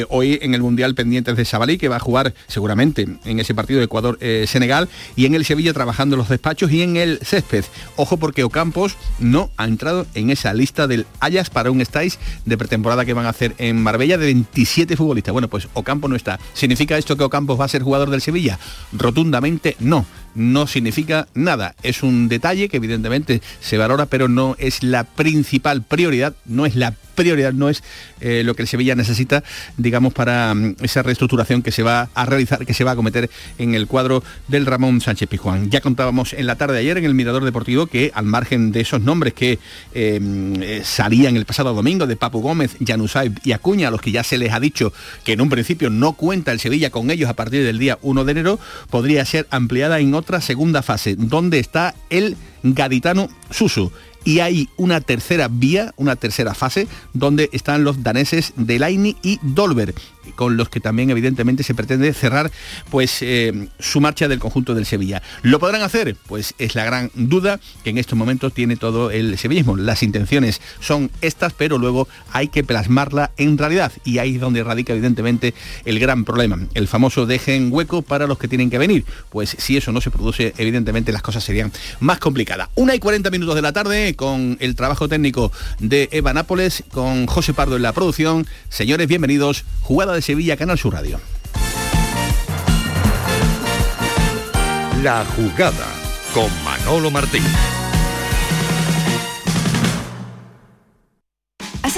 hoy 0.08 0.38
en 0.40 0.54
el 0.54 0.62
Mundial 0.62 0.94
pendiente 0.94 1.34
de 1.34 1.44
Sabalí, 1.44 1.78
que 1.78 1.88
va 1.88 1.96
a 1.96 2.00
jugar 2.00 2.34
seguramente 2.46 3.06
en 3.24 3.40
ese 3.40 3.54
partido 3.54 3.78
de 3.78 3.84
Ecuador-Senegal, 3.84 4.88
y 5.16 5.26
en 5.26 5.34
el 5.34 5.44
Sevilla 5.44 5.72
trabajando 5.72 6.16
los 6.16 6.28
despachos 6.28 6.70
y 6.72 6.82
en 6.82 6.96
el 6.96 7.18
césped. 7.22 7.64
Ojo 7.96 8.16
porque 8.16 8.44
Ocampos 8.44 8.96
no 9.18 9.50
ha 9.56 9.64
entrado 9.64 10.06
en 10.14 10.30
esa 10.30 10.54
lista 10.54 10.86
del 10.86 11.06
Ajax 11.20 11.50
para 11.50 11.70
un 11.70 11.80
estáis 11.80 12.18
de 12.44 12.56
pretemporada 12.56 12.85
que 13.04 13.14
van 13.14 13.26
a 13.26 13.30
hacer 13.30 13.54
en 13.58 13.82
Marbella 13.82 14.16
de 14.16 14.26
27 14.26 14.96
futbolistas. 14.96 15.32
Bueno, 15.32 15.48
pues 15.48 15.68
Ocampos 15.74 16.08
no 16.08 16.16
está. 16.16 16.38
¿Significa 16.52 16.96
esto 16.96 17.16
que 17.16 17.24
Ocampos 17.24 17.58
va 17.58 17.64
a 17.64 17.68
ser 17.68 17.82
jugador 17.82 18.10
del 18.10 18.20
Sevilla? 18.20 18.58
Rotundamente 18.92 19.76
no 19.80 20.06
no 20.36 20.66
significa 20.66 21.26
nada. 21.34 21.74
Es 21.82 22.02
un 22.02 22.28
detalle 22.28 22.68
que 22.68 22.76
evidentemente 22.76 23.42
se 23.60 23.78
valora, 23.78 24.06
pero 24.06 24.28
no 24.28 24.54
es 24.58 24.82
la 24.82 25.04
principal 25.04 25.82
prioridad, 25.82 26.34
no 26.44 26.66
es 26.66 26.76
la 26.76 26.94
prioridad, 27.16 27.52
no 27.52 27.68
es 27.68 27.82
eh, 28.20 28.42
lo 28.44 28.54
que 28.54 28.62
el 28.62 28.68
Sevilla 28.68 28.94
necesita, 28.94 29.42
digamos, 29.76 30.12
para 30.12 30.54
mm, 30.54 30.76
esa 30.82 31.02
reestructuración 31.02 31.62
que 31.62 31.72
se 31.72 31.82
va 31.82 32.08
a 32.14 32.26
realizar, 32.26 32.64
que 32.64 32.74
se 32.74 32.84
va 32.84 32.92
a 32.92 32.96
cometer 32.96 33.28
en 33.58 33.74
el 33.74 33.88
cuadro 33.88 34.22
del 34.46 34.66
Ramón 34.66 35.00
Sánchez 35.00 35.28
Pijuán. 35.28 35.70
Ya 35.70 35.80
contábamos 35.80 36.34
en 36.34 36.46
la 36.46 36.54
tarde 36.56 36.74
de 36.74 36.80
ayer 36.80 36.98
en 36.98 37.04
el 37.04 37.14
Mirador 37.14 37.44
Deportivo 37.44 37.86
que 37.86 38.12
al 38.14 38.26
margen 38.26 38.70
de 38.70 38.82
esos 38.82 39.00
nombres 39.00 39.34
que 39.34 39.58
eh, 39.94 40.20
mm, 40.20 40.84
salían 40.84 41.36
el 41.36 41.46
pasado 41.46 41.74
domingo 41.74 42.06
de 42.06 42.16
Papu 42.16 42.40
Gómez, 42.40 42.76
Janusay 42.86 43.32
y 43.42 43.52
Acuña, 43.52 43.88
a 43.88 43.90
los 43.90 44.00
que 44.00 44.12
ya 44.12 44.22
se 44.22 44.38
les 44.38 44.52
ha 44.52 44.60
dicho 44.60 44.92
que 45.24 45.32
en 45.32 45.40
un 45.40 45.48
principio 45.48 45.90
no 45.90 46.12
cuenta 46.12 46.52
el 46.52 46.60
Sevilla 46.60 46.90
con 46.90 47.10
ellos 47.10 47.30
a 47.30 47.34
partir 47.34 47.64
del 47.64 47.78
día 47.78 47.98
1 48.02 48.24
de 48.24 48.32
enero, 48.32 48.60
podría 48.90 49.24
ser 49.24 49.46
ampliada 49.50 49.98
en 49.98 50.14
otra 50.26 50.40
segunda 50.40 50.82
fase, 50.82 51.14
donde 51.14 51.60
está 51.60 51.94
el 52.10 52.36
gaditano 52.64 53.28
Susu 53.48 53.92
y 54.24 54.40
hay 54.40 54.68
una 54.76 55.00
tercera 55.00 55.46
vía, 55.48 55.94
una 55.96 56.16
tercera 56.16 56.52
fase, 56.52 56.88
donde 57.14 57.48
están 57.52 57.84
los 57.84 58.02
daneses 58.02 58.52
Delaini 58.56 59.16
y 59.22 59.38
Dolber. 59.40 59.94
Con 60.34 60.56
los 60.56 60.68
que 60.68 60.80
también 60.80 61.10
evidentemente 61.10 61.62
se 61.62 61.74
pretende 61.74 62.12
cerrar 62.12 62.50
pues 62.90 63.24
su 63.78 64.00
marcha 64.00 64.28
del 64.28 64.38
conjunto 64.38 64.74
del 64.74 64.86
Sevilla. 64.86 65.22
¿Lo 65.42 65.58
podrán 65.58 65.82
hacer? 65.82 66.16
Pues 66.26 66.54
es 66.58 66.74
la 66.74 66.84
gran 66.84 67.10
duda 67.14 67.60
que 67.84 67.90
en 67.90 67.98
estos 67.98 68.18
momentos 68.18 68.52
tiene 68.52 68.76
todo 68.76 69.10
el 69.10 69.38
sevillismo. 69.38 69.76
Las 69.76 70.02
intenciones 70.02 70.60
son 70.80 71.10
estas, 71.20 71.52
pero 71.52 71.78
luego 71.78 72.08
hay 72.32 72.48
que 72.48 72.64
plasmarla 72.64 73.30
en 73.36 73.58
realidad 73.58 73.92
y 74.04 74.18
ahí 74.18 74.34
es 74.34 74.40
donde 74.40 74.64
radica 74.64 74.92
evidentemente 74.92 75.54
el 75.84 75.98
gran 75.98 76.24
problema. 76.24 76.58
El 76.74 76.88
famoso 76.88 77.26
dejen 77.26 77.72
hueco 77.72 78.02
para 78.02 78.26
los 78.26 78.38
que 78.38 78.48
tienen 78.48 78.70
que 78.70 78.78
venir. 78.78 79.04
Pues 79.30 79.56
si 79.58 79.76
eso 79.76 79.92
no 79.92 80.00
se 80.00 80.10
produce, 80.10 80.54
evidentemente 80.58 81.12
las 81.12 81.22
cosas 81.22 81.44
serían 81.44 81.72
más 82.00 82.18
complicadas. 82.18 82.68
Una 82.74 82.94
y 82.94 82.98
40 82.98 83.30
minutos 83.30 83.54
de 83.54 83.62
la 83.62 83.72
tarde 83.72 84.14
con 84.16 84.56
el 84.60 84.74
trabajo 84.74 85.08
técnico 85.08 85.52
de 85.78 86.08
Eva 86.12 86.32
Nápoles, 86.32 86.84
con 86.92 87.26
José 87.26 87.54
Pardo 87.54 87.76
en 87.76 87.82
la 87.82 87.92
producción. 87.92 88.46
Señores, 88.68 89.06
bienvenidos. 89.06 89.64
Jugada 89.82 90.15
de 90.16 90.22
Sevilla, 90.22 90.56
Canal 90.56 90.78
Sur 90.78 90.94
Radio. 90.94 91.20
La 95.02 95.24
jugada 95.36 95.86
con 96.34 96.50
Manolo 96.64 97.10
Martín. 97.10 97.44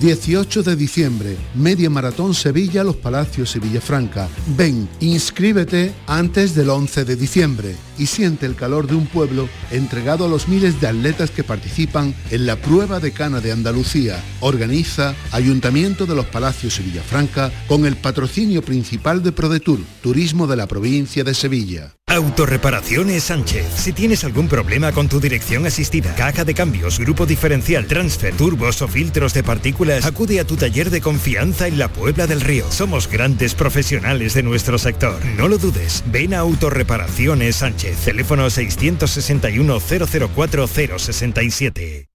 18 0.00 0.62
de 0.62 0.76
diciembre, 0.76 1.36
Media 1.54 1.90
Maratón 1.90 2.34
Sevilla, 2.34 2.84
Los 2.84 2.96
Palacios 2.96 3.54
y 3.56 3.60
Villafranca. 3.60 4.28
Ven, 4.56 4.88
inscríbete 5.00 5.92
antes 6.06 6.54
del 6.54 6.70
11 6.70 7.04
de 7.04 7.16
diciembre 7.16 7.76
y 7.98 8.06
siente 8.06 8.46
el 8.46 8.56
calor 8.56 8.86
de 8.86 8.94
un 8.94 9.06
pueblo 9.06 9.48
entregado 9.70 10.24
a 10.24 10.28
los 10.28 10.48
miles 10.48 10.80
de 10.80 10.88
atletas 10.88 11.30
que 11.30 11.44
participan 11.44 12.14
en 12.30 12.46
la 12.46 12.56
prueba 12.56 13.00
de 13.00 13.12
cana 13.12 13.40
de 13.40 13.52
Andalucía. 13.52 14.22
Organiza 14.40 15.14
Ayuntamiento 15.32 16.06
de 16.06 16.14
Los 16.14 16.26
Palacios 16.26 16.78
y 16.80 16.84
Villafranca 16.84 17.50
con 17.68 17.86
el 17.86 17.96
patrocinio 17.96 18.62
principal 18.62 19.22
de 19.22 19.32
ProDetour, 19.32 19.80
Turismo 20.02 20.46
de 20.46 20.56
la 20.56 20.66
provincia 20.66 21.24
de 21.24 21.34
Sevilla. 21.34 21.94
Autorreparaciones 22.14 23.24
Sánchez. 23.24 23.66
Si 23.74 23.92
tienes 23.92 24.22
algún 24.22 24.46
problema 24.46 24.92
con 24.92 25.08
tu 25.08 25.18
dirección 25.18 25.66
asistida, 25.66 26.14
caja 26.14 26.44
de 26.44 26.54
cambios, 26.54 27.00
grupo 27.00 27.26
diferencial, 27.26 27.86
transfer, 27.86 28.32
turbos 28.36 28.82
o 28.82 28.88
filtros 28.88 29.34
de 29.34 29.42
partículas, 29.42 30.06
acude 30.06 30.38
a 30.38 30.46
tu 30.46 30.56
taller 30.56 30.90
de 30.90 31.00
confianza 31.00 31.66
en 31.66 31.76
la 31.76 31.88
Puebla 31.88 32.28
del 32.28 32.40
Río. 32.40 32.70
Somos 32.70 33.08
grandes 33.08 33.54
profesionales 33.54 34.34
de 34.34 34.44
nuestro 34.44 34.78
sector. 34.78 35.18
No 35.36 35.48
lo 35.48 35.58
dudes. 35.58 36.04
Ven 36.06 36.34
a 36.34 36.38
Autorreparaciones 36.38 37.56
Sánchez. 37.56 37.96
Teléfono 38.04 38.48
661 38.48 39.80
004 39.80 40.68
067. 40.68 42.08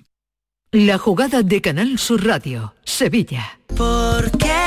La 0.71 0.97
jugada 0.97 1.43
de 1.43 1.61
Canal 1.61 1.99
Sur 1.99 2.25
Radio, 2.25 2.73
Sevilla. 2.83 3.59
Porque 3.77 4.49
yo 4.49 4.66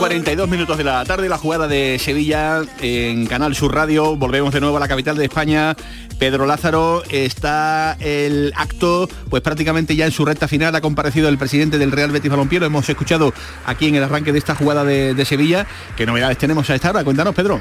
42 0.00 0.48
minutos 0.48 0.78
de 0.78 0.84
la 0.84 1.04
tarde, 1.04 1.28
la 1.28 1.36
jugada 1.36 1.68
de 1.68 1.98
Sevilla 1.98 2.62
en 2.80 3.26
Canal 3.26 3.54
Sur 3.54 3.74
Radio. 3.74 4.16
Volvemos 4.16 4.50
de 4.50 4.58
nuevo 4.58 4.78
a 4.78 4.80
la 4.80 4.88
capital 4.88 5.14
de 5.14 5.26
España. 5.26 5.76
Pedro 6.18 6.46
Lázaro, 6.46 7.02
está 7.10 7.98
el 8.00 8.50
acto 8.56 9.10
pues 9.28 9.42
prácticamente 9.42 9.94
ya 9.96 10.06
en 10.06 10.10
su 10.10 10.24
recta 10.24 10.48
final. 10.48 10.74
Ha 10.74 10.80
comparecido 10.80 11.28
el 11.28 11.36
presidente 11.36 11.76
del 11.76 11.92
Real 11.92 12.12
Betis 12.12 12.30
Balompié. 12.30 12.60
Lo 12.60 12.64
hemos 12.64 12.88
escuchado 12.88 13.34
aquí 13.66 13.88
en 13.88 13.96
el 13.96 14.02
arranque 14.02 14.32
de 14.32 14.38
esta 14.38 14.54
jugada 14.54 14.84
de, 14.84 15.22
Sevilla. 15.26 15.66
¿Qué 15.98 16.06
novedades 16.06 16.38
tenemos 16.38 16.70
a 16.70 16.76
esta 16.76 16.88
hora? 16.88 17.04
Cuéntanos, 17.04 17.34
Pedro. 17.34 17.60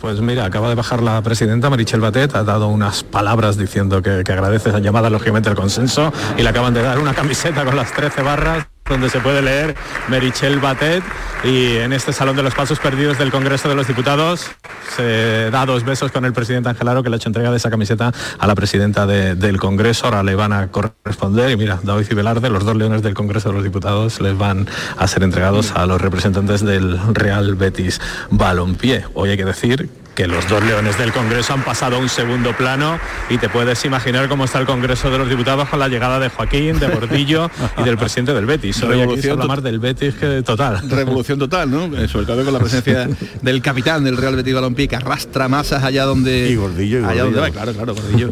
Pues 0.00 0.20
mira, 0.20 0.44
acaba 0.44 0.68
de 0.68 0.74
bajar 0.74 1.04
la 1.04 1.22
presidenta 1.22 1.70
Marichel 1.70 2.00
Batet, 2.00 2.34
ha 2.34 2.42
dado 2.42 2.66
unas 2.66 3.04
palabras 3.04 3.56
diciendo 3.56 4.02
que, 4.02 4.24
agradece 4.26 4.70
esa 4.70 4.80
llamada 4.80 5.08
lógicamente 5.08 5.48
al 5.48 5.54
consenso 5.54 6.12
y 6.36 6.42
le 6.42 6.48
acaban 6.48 6.74
de 6.74 6.82
dar 6.82 6.98
una 6.98 7.14
camiseta 7.14 7.64
con 7.64 7.76
las 7.76 7.92
13 7.92 8.22
barras 8.22 8.66
donde 8.88 9.10
se 9.10 9.20
puede 9.20 9.42
leer 9.42 9.74
Merichel 10.08 10.58
Batet. 10.58 11.02
Y 11.44 11.76
en 11.76 11.92
este 11.92 12.12
Salón 12.12 12.36
de 12.36 12.42
los 12.42 12.54
Pasos 12.54 12.80
Perdidos 12.80 13.18
del 13.18 13.30
Congreso 13.30 13.68
de 13.68 13.74
los 13.74 13.86
Diputados 13.86 14.50
se 14.96 15.50
da 15.50 15.66
dos 15.66 15.84
besos 15.84 16.10
con 16.10 16.24
el 16.24 16.32
presidente 16.32 16.68
Angelaro 16.68 17.02
que 17.02 17.10
le 17.10 17.16
ha 17.16 17.18
hecho 17.18 17.28
entrega 17.28 17.50
de 17.50 17.58
esa 17.58 17.70
camiseta 17.70 18.12
a 18.38 18.46
la 18.46 18.54
presidenta 18.54 19.06
del 19.06 19.58
Congreso, 19.58 20.06
ahora 20.06 20.22
le 20.22 20.34
van 20.34 20.52
a 20.52 20.68
corresponder. 20.68 21.50
Y 21.50 21.56
mira, 21.56 21.78
David 21.82 22.06
y 22.10 22.14
Velarde, 22.14 22.50
los 22.50 22.64
dos 22.64 22.76
leones 22.76 23.02
del 23.02 23.14
Congreso 23.14 23.50
de 23.50 23.54
los 23.56 23.64
Diputados 23.64 24.20
les 24.20 24.36
van 24.36 24.66
a 24.96 25.06
ser 25.06 25.22
entregados 25.22 25.72
a 25.72 25.86
los 25.86 26.00
representantes 26.00 26.64
del 26.64 26.98
Real 27.14 27.54
Betis 27.54 28.00
Balompié. 28.30 29.04
Hoy 29.14 29.30
hay 29.30 29.36
que 29.36 29.44
decir 29.44 29.88
que 30.18 30.26
los 30.26 30.48
dos 30.48 30.60
leones 30.64 30.98
del 30.98 31.12
Congreso 31.12 31.52
han 31.52 31.62
pasado 31.62 31.94
a 31.94 31.98
un 32.00 32.08
segundo 32.08 32.52
plano 32.56 32.98
y 33.30 33.38
te 33.38 33.48
puedes 33.48 33.84
imaginar 33.84 34.28
cómo 34.28 34.46
está 34.46 34.58
el 34.58 34.66
Congreso 34.66 35.12
de 35.12 35.18
los 35.18 35.28
Diputados 35.28 35.68
con 35.68 35.78
la 35.78 35.86
llegada 35.86 36.18
de 36.18 36.28
Joaquín, 36.28 36.80
de 36.80 36.88
Bordillo 36.88 37.48
y 37.76 37.84
del 37.84 37.96
presidente 37.96 38.34
del 38.34 38.44
Betis. 38.44 38.82
Hoy 38.82 39.00
aquí 39.00 39.22
se 39.22 39.30
habla 39.30 39.44
más 39.46 39.62
del 39.62 39.78
Betis 39.78 40.16
que 40.16 40.42
total. 40.42 40.90
Revolución 40.90 41.38
total, 41.38 41.70
¿no? 41.70 41.84
Eh, 41.96 42.08
Sobre 42.08 42.26
todo 42.26 42.42
con 42.44 42.52
la 42.52 42.58
presencia 42.58 43.08
del 43.42 43.62
capitán 43.62 44.02
del 44.02 44.16
Real 44.16 44.34
Betis 44.34 44.54
Balompié 44.54 44.88
que 44.88 44.96
arrastra 44.96 45.46
masas 45.46 45.84
allá 45.84 46.04
donde... 46.04 46.48
Y 46.50 46.56
Gordillo, 46.56 46.98
y 47.00 47.04
allá 47.04 47.22
donde 47.22 47.38
Gordillo. 47.38 47.40
va, 47.42 47.50
claro, 47.50 47.72
claro, 47.74 47.94
Gordillo. 47.94 48.30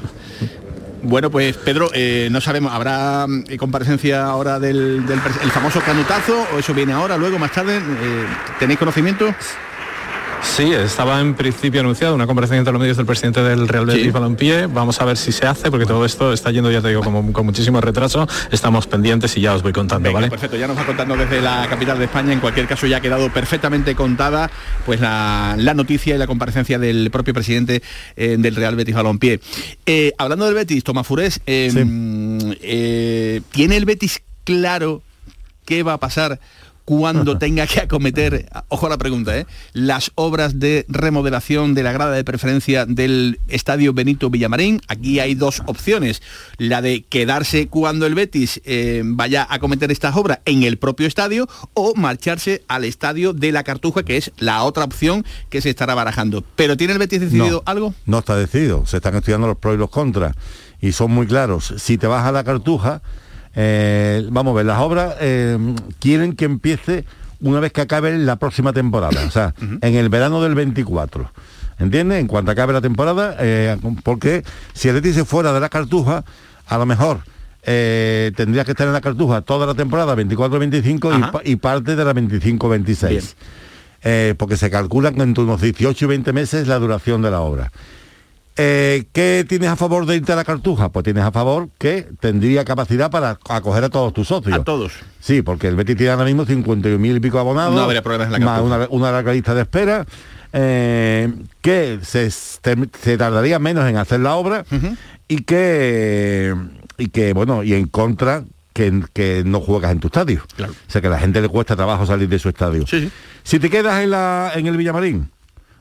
Bueno, 1.05 1.31
pues 1.31 1.57
Pedro, 1.57 1.89
eh, 1.95 2.27
no 2.33 2.41
sabemos, 2.41 2.73
¿habrá 2.73 3.27
eh, 3.49 3.57
comparecencia 3.59 4.25
ahora 4.25 4.59
del, 4.59 5.07
del 5.07 5.21
pres- 5.21 5.41
el 5.41 5.53
famoso 5.53 5.81
canutazo 5.83 6.35
o 6.53 6.59
eso 6.59 6.75
viene 6.75 6.95
ahora, 6.95 7.17
luego, 7.17 7.39
más 7.39 7.53
tarde? 7.53 7.77
Eh, 7.77 7.81
¿Tenéis 8.59 8.77
conocimiento? 8.81 9.33
Sí, 10.55 10.73
estaba 10.73 11.21
en 11.21 11.35
principio 11.35 11.81
anunciado 11.81 12.15
una 12.15 12.27
comparecencia 12.27 12.61
entre 12.61 12.73
los 12.73 12.81
medios 12.81 12.97
del 12.97 13.05
presidente 13.05 13.43
del 13.43 13.69
Real 13.69 13.85
Betis 13.85 14.05
Sí. 14.05 14.11
Balompié. 14.11 14.67
Vamos 14.69 14.99
a 15.03 15.05
ver 15.05 15.19
si 15.19 15.31
se 15.33 15.47
hace, 15.47 15.71
porque 15.71 15.85
todo 15.85 16.05
esto 16.07 16.33
está 16.33 16.51
yendo, 16.51 16.71
ya 16.71 16.81
te 16.81 16.89
digo, 16.89 17.03
como, 17.03 17.31
con 17.33 17.45
muchísimo 17.45 17.79
retraso. 17.83 18.27
Estamos 18.51 18.87
pendientes 18.87 19.37
y 19.37 19.43
ya 19.43 19.55
os 19.55 19.63
voy 19.63 19.73
contando, 19.75 20.09
Venga, 20.09 20.21
¿vale? 20.21 20.31
perfecto, 20.31 20.57
ya 20.57 20.67
nos 20.67 20.79
va 20.79 20.87
contando 20.87 21.15
desde 21.15 21.43
la 21.43 21.67
capital 21.69 21.99
de 21.99 22.05
España. 22.07 22.33
En 22.33 22.41
cualquier 22.41 22.67
caso, 22.67 22.87
ya 22.87 22.99
ha 22.99 23.01
quedado 23.03 23.31
perfectamente 23.31 23.95
contada 23.95 24.51
pues 24.87 25.01
la, 25.01 25.57
la 25.59 25.75
noticia 25.75 26.15
y 26.15 26.19
la 26.19 26.27
comparecencia 26.27 26.79
del 26.79 27.11
propio 27.11 27.35
presidente 27.35 27.83
eh, 28.17 28.37
del 28.39 28.57
Real 28.57 28.77
Betis 28.77 28.95
Balompié. 28.95 29.41
Eh, 29.85 30.13
hablando 30.17 30.47
del 30.47 30.55
Betis, 30.55 30.83
Tomás 30.85 31.07
Furés, 31.07 31.41
eh, 31.47 31.71
eh, 32.63 33.41
¿tiene 33.51 33.77
el 33.77 33.85
Betis 33.85 34.23
claro 34.45 35.03
qué 35.67 35.83
va 35.83 35.95
a 35.95 35.99
pasar? 35.99 36.41
Cuando 36.87 37.37
tenga 37.39 37.67
que 37.67 37.81
acometer, 37.81 38.49
ojo 38.69 38.87
a 38.87 38.89
la 38.89 38.97
pregunta, 38.97 39.37
¿eh? 39.37 39.47
las 39.75 40.13
obras 40.15 40.59
de 40.59 40.87
remodelación 40.89 41.75
de 41.75 41.83
la 41.83 41.93
grada 41.93 42.13
de 42.13 42.25
preferencia 42.25 42.87
del 42.87 43.39
Estadio 43.49 43.93
Benito 43.93 44.31
Villamarín. 44.31 44.81
Aquí 44.89 45.21
hay 45.21 45.35
dos 45.35 45.63
opciones. 45.67 46.23
La 46.57 46.81
de 46.81 47.03
quedarse 47.03 47.69
cuando 47.69 48.07
el 48.07 48.15
Betis 48.15 48.63
eh, 48.65 49.03
vaya 49.05 49.43
a 49.43 49.57
acometer 49.57 49.91
estas 49.91 50.17
obras 50.17 50.39
en 50.47 50.63
el 50.63 50.79
propio 50.79 51.07
estadio 51.07 51.47
o 51.75 51.95
marcharse 51.95 52.63
al 52.69 52.85
estadio 52.85 53.35
de 53.35 53.53
la 53.53 53.65
Cartuja, 53.65 54.05
que 54.05 54.17
es 54.17 54.33
la 54.39 54.63
otra 54.63 54.85
opción 54.85 55.27
que 55.51 55.61
se 55.61 55.71
estará 55.71 55.95
barajando. 55.95 56.43
¿Pero 56.55 56.77
tiene 56.77 56.95
el 56.95 56.99
Betis 56.99 57.21
decidido 57.21 57.57
No, 57.59 57.63
algo? 57.67 57.95
No 58.07 58.21
está 58.21 58.37
decidido, 58.37 58.87
se 58.87 58.99
están 58.99 59.17
estudiando 59.17 59.47
los 59.47 59.59
pros 59.59 59.75
y 59.75 59.79
los 59.79 59.91
contras 59.91 60.35
y 60.81 60.93
son 60.93 61.11
muy 61.11 61.27
claros. 61.27 61.75
Si 61.79 61.99
te 61.99 62.07
vas 62.07 62.25
a 62.25 62.33
la 62.33 62.45
cartuja, 62.45 63.03
eh, 63.57 64.27
vamos 64.31 64.53
a 64.53 64.57
ver, 64.57 64.67
las 64.67 64.79
obras 64.81 65.17
eh, 65.21 65.59
quieren 65.99 66.35
que 66.35 66.45
empiece 66.45 67.05
una 67.41 67.59
vez 67.59 67.73
que 67.73 67.81
acabe 67.81 68.17
la 68.19 68.37
próxima 68.37 68.73
temporada, 68.73 69.25
o 69.27 69.31
sea, 69.31 69.55
en 69.81 69.95
el 69.95 70.09
verano 70.09 70.43
del 70.43 70.55
24. 70.55 71.31
¿Entiendes? 71.79 72.21
En 72.21 72.27
cuanto 72.27 72.51
acabe 72.51 72.73
la 72.73 72.81
temporada, 72.81 73.37
eh, 73.39 73.77
porque 74.03 74.45
si 74.73 74.89
el 74.89 74.95
Betis 74.95 75.15
se 75.15 75.25
fuera 75.25 75.53
de 75.53 75.61
la 75.61 75.69
cartuja, 75.69 76.25
a 76.67 76.79
lo 76.79 76.87
mejor 76.87 77.21
eh, 77.63 78.33
tendría 78.37 78.65
que 78.65 78.71
estar 78.71 78.87
en 78.87 78.93
la 78.93 79.01
cartuja 79.01 79.43
toda 79.43 79.67
la 79.67 79.75
temporada 79.75 80.15
24-25 80.15 81.43
y, 81.45 81.57
parte 81.57 81.97
de 81.97 82.05
la 82.05 82.15
25-26 82.15 83.09
Bien. 83.09 83.25
eh, 84.05 84.35
porque 84.39 84.57
se 84.57 84.71
calculan 84.71 85.21
entre 85.21 85.45
unos 85.45 85.61
18 85.61 86.05
y 86.05 86.09
20 86.09 86.33
meses 86.33 86.69
la 86.69 86.79
duración 86.79 87.23
de 87.23 87.31
la 87.31 87.41
obra. 87.41 87.73
Eh, 88.59 89.05
¿Qué 89.13 89.45
tienes 89.49 89.69
a 89.69 89.77
favor 89.77 90.07
de 90.07 90.17
irte 90.17 90.33
a 90.33 90.37
la 90.37 90.45
cartuja? 90.45 90.89
Pues 90.89 91.05
tienes 91.05 91.23
a 91.25 91.31
favor 91.33 91.69
que 91.79 92.09
tendría 92.21 92.65
capacidad 92.65 93.11
para 93.11 93.39
acoger 93.49 93.85
a 93.85 93.89
todos 93.91 94.15
tus 94.15 94.29
socios. 94.29 94.59
A 94.59 94.65
todos. 94.65 94.93
Sí, 95.21 95.43
porque 95.43 95.69
el 95.69 95.77
Betis 95.77 95.97
tiene 95.97 96.13
ahora 96.13 96.25
mismo 96.25 96.45
51 96.47 96.99
mil 96.99 97.17
y 97.17 97.21
pico 97.21 97.39
abonados. 97.39 97.75
No 97.75 97.83
habría 97.83 98.03
problemas 98.03 98.29
en 98.29 98.33
la 98.33 98.39
más 98.39 98.61
cartuja. 98.61 98.77
una, 98.77 98.87
una 98.91 99.13
larga 99.13 99.33
lista 99.33 99.55
de 99.55 99.63
espera. 99.63 100.07
eh, 100.53 101.33
que 101.61 101.99
se, 102.03 102.31
se 102.31 103.19
tardaría 103.19 103.59
menos 103.59 103.87
en 103.89 103.97
hacer 103.99 104.21
la 104.21 104.37
obra 104.37 104.65
y 105.29 105.39
que 105.43 106.55
y 106.99 107.09
que 107.09 107.33
bueno 107.35 107.63
y 107.63 107.75
en 107.75 107.89
contra 107.89 108.45
que, 108.73 109.03
que 109.13 109.43
no 109.45 109.61
juegas 109.61 109.93
en 109.93 110.01
tu 110.01 110.07
estadio. 110.07 110.43
O 110.59 110.91
sea 110.91 111.01
que 111.03 111.09
a 111.09 111.11
la 111.11 111.19
gente 111.19 111.41
le 111.43 111.49
cuesta 111.49 111.77
trabajo 111.77 112.07
salir 112.07 112.29
de 112.29 112.39
su 112.39 112.49
estadio. 112.49 112.85
Si 113.43 113.59
te 113.59 113.69
quedas 113.69 114.03
en 114.03 114.11
la 114.11 114.53
en 114.55 114.67
el 114.67 114.77
Villamarín, 114.79 115.31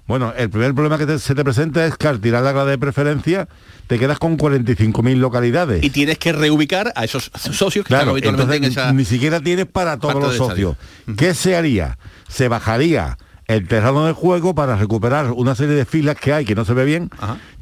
bueno, 0.08 0.34
el 0.38 0.50
primer 0.50 0.74
problema 0.74 0.98
que 0.98 1.06
te- 1.06 1.20
se 1.20 1.34
te 1.36 1.44
presenta 1.44 1.86
es 1.86 1.98
que 1.98 2.08
al 2.08 2.20
tirar 2.20 2.44
la 2.44 2.52
grada 2.52 2.70
de 2.72 2.78
preferencia 2.78 3.48
te 3.88 3.98
quedas 4.00 4.20
con 4.20 4.38
45.000 4.38 5.16
localidades. 5.18 5.84
Y 5.84 5.90
tienes 5.90 6.18
que 6.20 6.32
reubicar 6.32 6.92
a 6.96 7.04
esos 7.06 7.32
socios 7.36 7.86
que 7.86 7.90
Claro, 7.90 8.16
están 8.18 8.34
habitualmente 8.36 8.56
entonces 8.68 8.78
en 8.80 8.86
esa... 8.90 8.94
ni 8.94 9.06
siquiera 9.06 9.40
tienes 9.42 9.66
para 9.66 9.98
todos 9.98 10.16
los 10.22 10.36
socios. 10.36 10.76
¿Qué 11.18 11.34
se 11.34 11.56
haría? 11.56 11.98
Se 12.28 12.48
bajaría 12.48 13.18
el 13.48 13.68
terreno 13.68 14.06
del 14.06 14.14
juego 14.16 14.56
para 14.56 14.76
recuperar 14.76 15.32
una 15.32 15.54
serie 15.54 15.76
de 15.76 15.86
filas 15.86 16.16
que 16.20 16.34
hay 16.34 16.46
que 16.46 16.56
no 16.56 16.66
se 16.66 16.74
ve 16.74 16.84
bien 16.84 17.12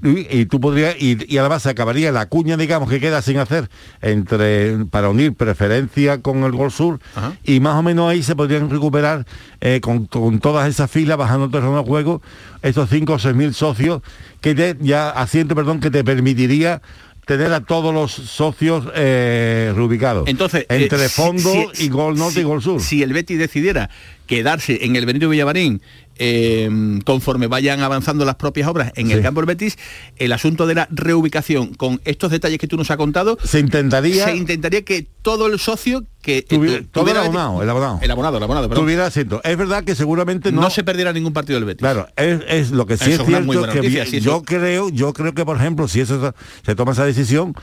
y, 0.01 0.39
y 0.39 0.45
tú 0.45 0.61
podrías 0.61 0.95
y, 0.97 1.17
y 1.27 1.37
además 1.37 1.63
se 1.63 1.69
acabaría 1.69 2.11
la 2.13 2.27
cuña 2.27 2.55
digamos 2.55 2.89
que 2.89 3.01
queda 3.01 3.21
sin 3.21 3.37
hacer 3.37 3.69
entre 4.01 4.85
para 4.85 5.09
unir 5.09 5.33
preferencia 5.33 6.21
con 6.21 6.43
el 6.43 6.51
gol 6.53 6.71
sur 6.71 6.99
y 7.43 7.59
más 7.59 7.75
o 7.75 7.83
menos 7.83 8.09
ahí 8.09 8.23
se 8.23 8.35
podrían 8.35 8.69
recuperar 8.69 9.25
eh, 9.61 9.79
con, 9.81 10.05
con 10.05 10.39
todas 10.39 10.69
esas 10.69 10.89
filas 10.89 11.17
bajando 11.17 11.45
el 11.45 11.51
terreno 11.51 11.75
del 11.75 11.85
juego 11.85 12.21
esos 12.61 12.89
5 12.89 13.13
o 13.13 13.19
6 13.19 13.35
mil 13.35 13.53
socios 13.53 14.01
que 14.39 14.55
te, 14.55 14.77
ya 14.79 15.09
asiento 15.09 15.55
perdón 15.55 15.79
que 15.79 15.91
te 15.91 16.03
permitiría 16.03 16.81
tener 17.25 17.53
a 17.53 17.61
todos 17.61 17.93
los 17.93 18.11
socios 18.11 18.83
eh, 18.95 19.71
reubicados. 19.73 20.27
Entonces, 20.27 20.65
entre 20.67 21.05
eh, 21.05 21.07
si- 21.07 21.15
fondo 21.21 21.49
si- 21.73 21.85
y 21.85 21.87
gol 21.89 22.17
norte 22.17 22.33
si- 22.35 22.39
y 22.41 22.43
gol 22.43 22.61
sur. 22.61 22.81
Si 22.81 23.01
el 23.01 23.13
Betis 23.13 23.39
decidiera 23.39 23.89
quedarse 24.35 24.85
en 24.85 24.95
el 24.95 25.05
Benito 25.05 25.29
Villamarín 25.29 25.81
eh, 26.17 26.69
conforme 27.05 27.47
vayan 27.47 27.81
avanzando 27.81 28.23
las 28.25 28.35
propias 28.35 28.67
obras 28.67 28.91
en 28.95 29.09
el 29.11 29.21
campo 29.21 29.41
del 29.41 29.47
Betis, 29.47 29.77
el 30.17 30.31
asunto 30.31 30.67
de 30.67 30.75
la 30.75 30.87
reubicación 30.91 31.73
con 31.73 32.01
estos 32.05 32.29
detalles 32.31 32.59
que 32.59 32.67
tú 32.67 32.77
nos 32.77 32.91
has 32.91 32.97
contado, 32.97 33.37
se 33.43 33.59
intentaría 33.59 34.25
se 34.25 34.35
intentaría 34.35 34.83
que 34.83 35.07
todo 35.21 35.47
el 35.47 35.57
socio 35.59 36.05
que 36.21 36.37
eh, 36.39 36.45
el 36.49 36.59
Betis- 36.59 36.87
abonado, 36.93 37.61
el 37.63 37.69
abonado. 37.69 37.99
el 38.01 38.11
abonado, 38.11 38.37
el 38.37 38.43
abonado, 38.43 38.69
tuviera 38.69 39.07
asiento. 39.07 39.41
Es 39.43 39.57
verdad 39.57 39.83
que 39.83 39.95
seguramente 39.95 40.51
no, 40.51 40.61
no, 40.61 40.69
se 40.69 40.83
perdiera 40.83 41.11
ningún 41.13 41.33
partido 41.33 41.57
del 41.57 41.65
Betis. 41.65 41.79
Claro, 41.79 42.07
es, 42.15 42.41
es 42.47 42.71
lo 42.71 42.85
que 42.85 42.97
sí 42.97 43.11
Eso 43.11 43.23
es 43.23 43.27
cierto 43.27 43.51
que 43.51 43.75
noticia, 43.77 44.03
yo 44.05 44.19
eso- 44.19 44.43
creo, 44.43 44.89
yo 44.89 45.13
creo 45.13 45.33
que 45.33 45.45
por 45.45 45.57
ejemplo, 45.57 45.87
si 45.87 45.99
eso 46.01 46.33
se 46.65 46.75
toma 46.75 46.91
esa 46.91 47.05
decisión, 47.05 47.55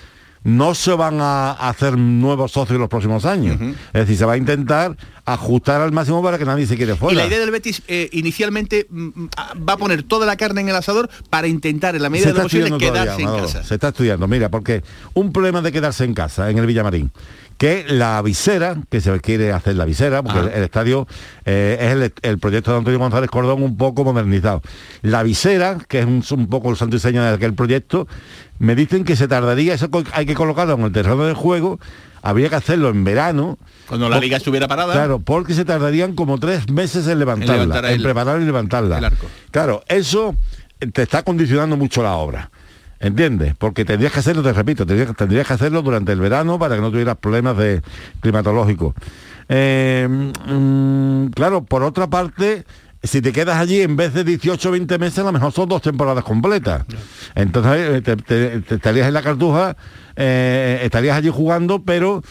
no 0.43 0.75
se 0.75 0.93
van 0.93 1.21
a 1.21 1.53
hacer 1.53 1.99
nuevos 1.99 2.53
socios 2.53 2.77
en 2.77 2.81
los 2.81 2.89
próximos 2.89 3.25
años. 3.27 3.61
Es 3.93 4.01
decir, 4.01 4.17
se 4.17 4.25
va 4.25 4.33
a 4.35 4.37
intentar 4.37 4.97
ajustar 5.25 5.81
al 5.81 5.93
máximo 5.93 6.23
para 6.23 6.39
que 6.39 6.45
nadie 6.45 6.67
se 6.67 6.77
quede 6.77 6.95
Y 6.95 6.97
fuera. 6.97 7.21
la 7.21 7.27
idea 7.27 7.39
del 7.39 7.51
Betis 7.51 7.83
eh, 7.87 8.09
inicialmente 8.13 8.87
mm, 8.91 9.03
mm, 9.15 9.29
ah, 9.37 9.55
va 9.57 9.75
a 9.75 9.77
poner 9.77 10.03
toda 10.03 10.27
la 10.27 10.37
carne 10.37 10.63
en 10.63 10.69
el 10.71 10.75
asador 10.77 11.09
para 11.29 11.47
intentar 11.47 11.95
en 11.95 12.03
la 12.03 12.11
medida 12.11 12.29
de 12.29 12.35
lo 12.35 12.43
posible 12.43 12.69
todavía, 12.69 12.91
quedarse 12.91 13.23
en 13.23 13.29
casa. 13.29 13.63
Se 13.63 13.75
está 13.75 13.89
estudiando, 13.89 14.27
mira, 14.27 14.49
porque 14.49 14.83
un 15.15 15.33
problema 15.33 15.61
de 15.61 15.73
quedarse 15.73 16.05
en 16.05 16.15
casa 16.15 16.51
en 16.51 16.59
el 16.59 16.67
Villamarín, 16.67 17.13
que 17.61 17.85
la 17.87 18.23
visera, 18.23 18.75
que 18.89 19.03
se 19.03 19.21
quiere 19.21 19.53
hacer 19.53 19.77
la 19.77 19.85
visera, 19.85 20.23
porque 20.23 20.39
Ah. 20.39 20.43
el, 20.45 20.49
el 20.49 20.63
estadio 20.65 21.07
eh, 21.45 21.77
es 21.79 21.93
el, 21.93 22.13
el 22.23 22.39
proyecto 22.39 22.71
de 22.73 22.79
Antonio 22.79 22.99
González 22.99 23.29
Cordón 23.29 23.63
un 23.63 23.77
poco 23.77 24.03
modernizado. 24.03 24.63
La 25.03 25.23
visera, 25.23 25.77
que 25.87 25.99
es 25.99 26.07
un, 26.07 26.25
un 26.39 26.47
poco 26.47 26.71
el 26.71 26.79
santo 26.79 26.97
y 26.97 27.01
seña 27.01 27.23
de 27.29 27.35
aquel 27.35 27.53
proyecto, 27.53 28.09
me 28.59 28.75
dicen 28.75 29.05
que 29.05 29.15
se 29.15 29.29
tardaría, 29.29 29.75
eso 29.75 29.91
hay 30.15 30.25
que 30.25 30.33
colocarlo 30.35 30.73
en 30.73 30.81
el 30.85 30.93
terreno 30.93 31.23
de 31.27 31.35
juego, 31.35 31.79
habría 32.23 32.49
que 32.49 32.57
hacerlo 32.57 32.89
en 32.89 33.05
verano. 33.05 33.59
Cuando 33.87 34.09
la 34.09 34.19
liga 34.19 34.39
estuviera 34.39 34.67
parada. 34.67 34.95
Claro, 34.95 35.19
porque 35.19 35.53
se 35.53 35.67
tardarían 35.67 36.15
como 36.15 36.39
tres 36.39 36.71
meses 36.71 37.07
en 37.09 37.19
levantarla, 37.19 37.55
en, 37.63 37.69
levantar 37.69 37.93
el- 37.93 38.03
preparar 38.03 38.41
y 38.41 38.45
levantarla. 38.47 38.97
el 38.99 39.05
arco. 39.05 39.27
Claro, 39.51 39.83
eso 39.87 40.35
te 40.95 41.03
está 41.03 41.23
condicionando 41.25 41.77
mucho 41.77 42.03
la 42.03 42.15
obra. 42.15 42.51
¿Entiendes? 43.01 43.55
Porque 43.57 43.87
tendrías 43.87 44.13
que 44.13 44.21
hacerlo, 44.21 44.43
te 44.43 44.53
repito, 44.53 44.85
tendrías, 44.85 45.17
tendrías 45.17 45.47
que 45.47 45.55
hacerlo 45.55 45.81
durante 45.81 46.13
el 46.13 46.21
verano 46.21 46.59
para 46.59 46.77
que 46.77 46.83
no 46.83 46.91
tuvieras 46.91 47.17
problemas 47.17 47.57
de 47.57 47.81
climatológicos. 48.21 48.95
Eh, 49.49 50.07
mm, 50.07 51.29
claro, 51.29 51.65
por 51.65 51.83
otra 51.83 52.09
parte, 52.09 52.67
si 53.03 53.23
te 53.23 53.33
quedas 53.33 53.57
allí 53.57 53.81
en 53.81 53.97
vez 53.97 54.13
de 54.13 54.23
18 54.23 54.69
o 54.69 54.73
20 54.73 54.99
meses, 54.99 55.19
a 55.21 55.23
lo 55.23 55.33
mejor 55.33 55.51
son 55.51 55.71
dos 55.71 55.81
temporadas 55.81 56.25
completas. 56.25 56.85
Entonces 57.35 58.03
eh, 58.07 58.17
te, 58.63 58.75
estarías 58.75 59.09
en 59.09 59.15
la 59.15 59.23
cartuja, 59.23 59.79
eh, 60.17 60.81
estarías 60.83 61.17
allí 61.17 61.31
jugando, 61.31 61.83
pero 61.83 62.23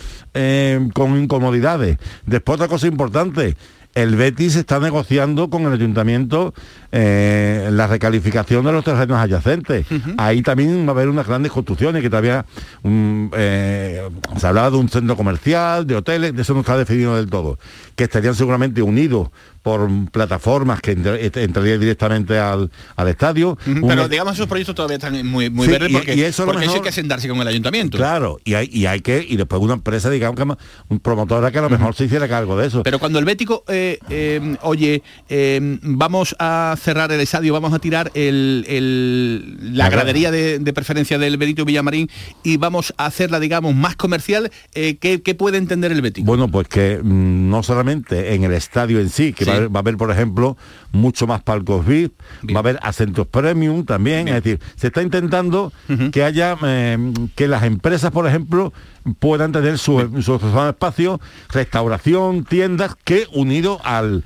con 0.94 1.18
incomodidades. 1.18 1.98
Después 2.28 2.56
otra 2.56 2.68
cosa 2.68 2.86
importante, 2.86 3.58
el 3.96 4.16
Betis 4.16 4.56
está 4.56 4.80
negociando 4.80 5.50
con 5.50 5.64
el 5.64 5.74
ayuntamiento 5.74 6.54
eh, 6.92 7.70
la 7.72 7.88
recalificación 7.88 8.66
de 8.66 8.72
los 8.72 8.84
terrenos 8.84 9.18
adyacentes. 9.18 9.86
Ahí 10.18 10.42
también 10.42 10.86
va 10.86 10.90
a 10.90 10.92
haber 10.92 11.10
unas 11.10 11.28
grandes 11.28 11.52
construcciones 11.52 12.02
que 12.02 12.10
todavía 12.10 12.46
mm, 12.84 13.28
eh, 13.38 14.10
se 14.38 14.48
hablaba 14.48 14.72
de 14.72 14.78
un 14.78 14.90
centro 14.90 15.16
comercial, 15.16 15.86
de 15.86 15.96
hoteles, 15.96 16.36
de 16.36 16.42
eso 16.42 16.54
no 16.54 16.62
está 16.62 16.78
definido 16.78 17.16
del 17.16 17.30
todo, 17.30 17.60
que 17.96 18.06
estarían 18.06 18.36
seguramente 18.36 18.82
unidos 18.82 19.30
por 19.62 19.90
plataformas 20.12 20.80
que 20.80 20.92
entrarían 20.94 21.80
directamente 21.82 22.40
al, 22.40 22.72
al 22.96 23.08
estadio. 23.10 23.58
Un- 23.68 23.86
Pero 23.88 24.08
digamos 24.08 24.34
esos 24.36 24.48
proyectos 24.48 24.74
todavía 24.74 24.96
están 24.98 25.14
muy, 25.28 25.50
muy 25.50 25.66
Sí, 25.68 25.72
verdes 25.74 25.92
porque, 25.92 26.16
y 26.16 26.22
eso 26.22 26.46
porque 26.46 26.62
eso 26.62 26.72
hay 26.72 26.76
mejor- 26.78 26.86
que 26.88 26.92
sentarse 26.94 27.28
con 27.28 27.40
el 27.42 27.48
ayuntamiento. 27.48 27.98
Claro, 27.98 28.40
y 28.46 28.54
hay, 28.54 28.70
y 28.72 28.86
hay 28.86 29.02
que, 29.02 29.24
y 29.28 29.36
después 29.36 29.62
una 29.62 29.74
empresa, 29.74 30.10
digamos 30.10 30.38
que 30.38 30.44
un 30.88 31.00
promotora 31.00 31.52
que 31.52 31.60
a 31.60 31.62
lo 31.62 31.70
mejor 31.70 31.94
se 31.94 32.06
hiciera 32.06 32.28
cargo 32.30 32.58
de 32.58 32.68
eso. 32.68 32.84
Pero 32.84 33.00
cuando 33.00 33.20
el 33.20 33.26
Bético, 33.26 33.64
eh, 33.68 34.00
eh, 34.10 34.56
oye, 34.62 35.04
eh, 35.28 35.60
vamos 35.82 36.36
a 36.40 36.76
cerrar 36.80 37.12
el 37.12 37.20
estadio, 37.20 37.54
vamos 37.54 37.74
a 37.74 37.80
tirar 37.80 38.12
el, 38.14 38.66
el- 38.68 39.78
la 39.78 39.90
gradería 39.90 40.32
de, 40.32 40.60
de 40.60 40.74
preferencia 40.74 41.18
del 41.18 41.38
Benito 41.38 41.66
Villamarín 41.66 42.10
y 42.44 42.58
vamos 42.58 42.94
a 42.98 43.06
hacerla, 43.06 43.40
digamos, 43.40 43.76
más 43.76 43.96
comercial, 43.96 44.52
eh, 44.74 44.98
¿qué, 44.98 45.22
qué 45.22 45.36
puede 45.36 45.58
entender 45.58 45.92
el 45.92 46.02
Bético? 46.02 46.26
Bueno, 46.26 46.48
pues 46.50 46.68
que 46.68 47.00
mm, 47.02 47.50
no 47.50 47.64
solamente 47.64 48.34
en 48.34 48.44
el 48.44 48.54
estadio 48.54 49.00
en 49.00 49.10
sí, 49.10 49.34
que 49.34 49.46
Sí. 49.46 49.50
va, 49.50 49.56
a 49.56 49.58
haber, 49.58 49.76
va 49.76 49.80
a 49.80 49.82
haber, 49.82 49.98
por 49.98 50.12
ejemplo, 50.12 50.58
mucho 50.92 51.28
más 51.28 51.42
palcos 51.44 51.86
VIP, 51.86 52.14
va 52.54 52.56
a 52.56 52.60
haber 52.60 52.80
acentos 52.82 53.28
premium 53.28 53.86
también, 53.86 54.28
es 54.28 54.36
decir, 54.44 54.60
se 54.76 54.88
está 54.88 55.02
intentando 55.02 55.72
que 56.12 56.24
haya, 56.24 56.58
eh, 56.66 56.98
que 57.36 57.48
las 57.48 57.64
empresas, 57.64 58.12
por 58.12 58.28
ejemplo, 58.28 58.74
puedan 59.20 59.52
tener 59.52 59.78
su, 59.78 60.00
su, 60.22 60.40
su 60.40 60.60
espacio, 60.68 61.20
restauración, 61.50 62.44
tiendas, 62.46 62.96
que 63.04 63.26
unido 63.34 63.80
al 63.84 64.24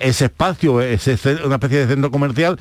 ese 0.00 0.26
espacio, 0.26 0.80
ese, 0.80 1.16
una 1.44 1.54
especie 1.56 1.78
de 1.78 1.86
centro 1.86 2.10
comercial, 2.10 2.58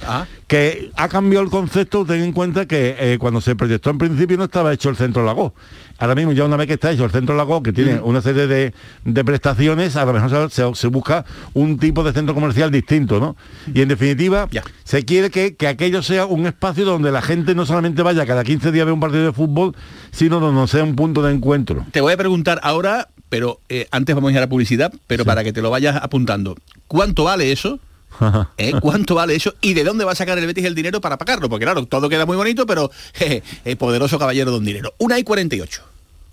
que 0.47 0.91
ha 0.95 1.07
cambiado 1.09 1.43
el 1.45 1.51
concepto, 1.51 2.05
ten 2.05 2.23
en 2.23 2.31
cuenta 2.31 2.65
que 2.65 2.95
eh, 2.99 3.17
cuando 3.19 3.41
se 3.41 3.55
proyectó 3.55 3.89
en 3.89 3.97
principio 3.97 4.37
no 4.37 4.45
estaba 4.45 4.73
hecho 4.73 4.89
el 4.89 4.95
centro 4.95 5.23
lago. 5.25 5.53
Ahora 5.97 6.15
mismo 6.15 6.31
ya 6.31 6.45
una 6.45 6.55
vez 6.55 6.67
que 6.67 6.73
está 6.75 6.91
hecho 6.91 7.03
el 7.03 7.11
centro 7.11 7.35
lago, 7.35 7.61
que 7.61 7.73
tiene 7.73 7.99
una 7.99 8.21
serie 8.21 8.47
de, 8.47 8.73
de 9.03 9.23
prestaciones, 9.25 9.97
a 9.97 10.05
lo 10.05 10.13
mejor 10.13 10.49
se, 10.49 10.63
se- 10.63 10.75
se 10.75 10.87
busca 10.87 11.25
un 11.53 11.77
tipo 11.77 12.03
de 12.03 12.13
centro 12.13 12.33
comercial 12.33 12.71
distinto, 12.71 13.19
¿no? 13.19 13.35
Y 13.73 13.81
en 13.81 13.89
definitiva, 13.89 14.47
se 14.85 15.03
quiere 15.03 15.29
que, 15.29 15.55
que 15.55 15.67
aquello 15.67 16.01
sea 16.01 16.25
un 16.25 16.45
espacio 16.47 16.85
donde 16.85 17.11
la 17.11 17.21
gente 17.21 17.53
no 17.53 17.65
solamente 17.65 18.01
vaya 18.01 18.25
cada 18.25 18.45
15 18.45 18.71
días 18.71 18.83
a 18.83 18.85
ver 18.85 18.93
un 18.93 19.01
partido 19.01 19.25
de 19.25 19.33
fútbol, 19.33 19.75
sino 20.11 20.39
donde 20.39 20.65
sea 20.69 20.85
un 20.85 20.95
punto 20.95 21.21
de 21.21 21.33
encuentro. 21.33 21.85
Te 21.91 21.99
voy 21.99 22.13
a 22.13 22.17
preguntar 22.17 22.61
ahora, 22.63 23.09
pero 23.29 23.61
eh, 23.69 23.87
antes 23.91 24.15
vamos 24.15 24.29
a 24.29 24.31
ir 24.31 24.37
a 24.37 24.41
la 24.41 24.49
publicidad, 24.49 24.93
pero 25.07 25.23
para 25.25 25.43
que 25.43 25.53
te 25.53 25.61
lo 25.61 25.69
vayas 25.69 25.95
apuntando. 26.01 26.55
¿Cuánto 26.87 27.25
vale 27.25 27.51
eso? 27.51 27.79
¿Eh? 28.57 28.73
¿Cuánto 28.81 29.15
vale 29.15 29.35
eso? 29.35 29.53
¿Y 29.61 29.73
de 29.73 29.83
dónde 29.83 30.05
va 30.05 30.13
a 30.13 30.15
sacar 30.15 30.37
el 30.37 30.47
Betis 30.47 30.65
el 30.65 30.75
dinero 30.75 30.99
para 30.99 31.17
pagarlo? 31.17 31.49
Porque 31.49 31.65
claro, 31.65 31.85
todo 31.85 32.09
queda 32.09 32.25
muy 32.25 32.37
bonito, 32.37 32.65
pero 32.65 32.91
jeje, 33.13 33.43
el 33.65 33.77
poderoso 33.77 34.19
caballero 34.19 34.51
don 34.51 34.65
dinero. 34.65 34.93
Una 34.97 35.19
y 35.19 35.23
48. 35.23 35.83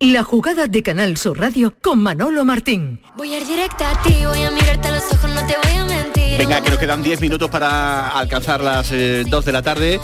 La 0.00 0.24
jugada 0.24 0.66
de 0.66 0.82
Canal 0.82 1.18
Sur 1.18 1.38
Radio 1.38 1.74
con 1.82 2.02
Manolo 2.02 2.42
Martín. 2.46 3.00
Voy 3.18 3.34
a 3.34 3.38
ir 3.40 3.46
directa 3.46 3.90
a 3.90 4.02
ti, 4.02 4.14
voy 4.26 4.42
a 4.44 4.50
mirarte 4.50 4.88
a 4.88 4.92
los 4.92 5.12
ojos, 5.12 5.30
no 5.34 5.46
te 5.46 5.54
voy 5.62 5.76
a 5.76 5.84
mentir. 5.84 6.38
Venga, 6.38 6.62
que 6.62 6.70
nos 6.70 6.78
quedan 6.78 7.02
10 7.02 7.20
minutos 7.20 7.50
para 7.50 8.08
alcanzar 8.08 8.62
las 8.62 8.90
2 8.90 9.44
de 9.44 9.52
la 9.52 9.60
tarde. 9.60 10.00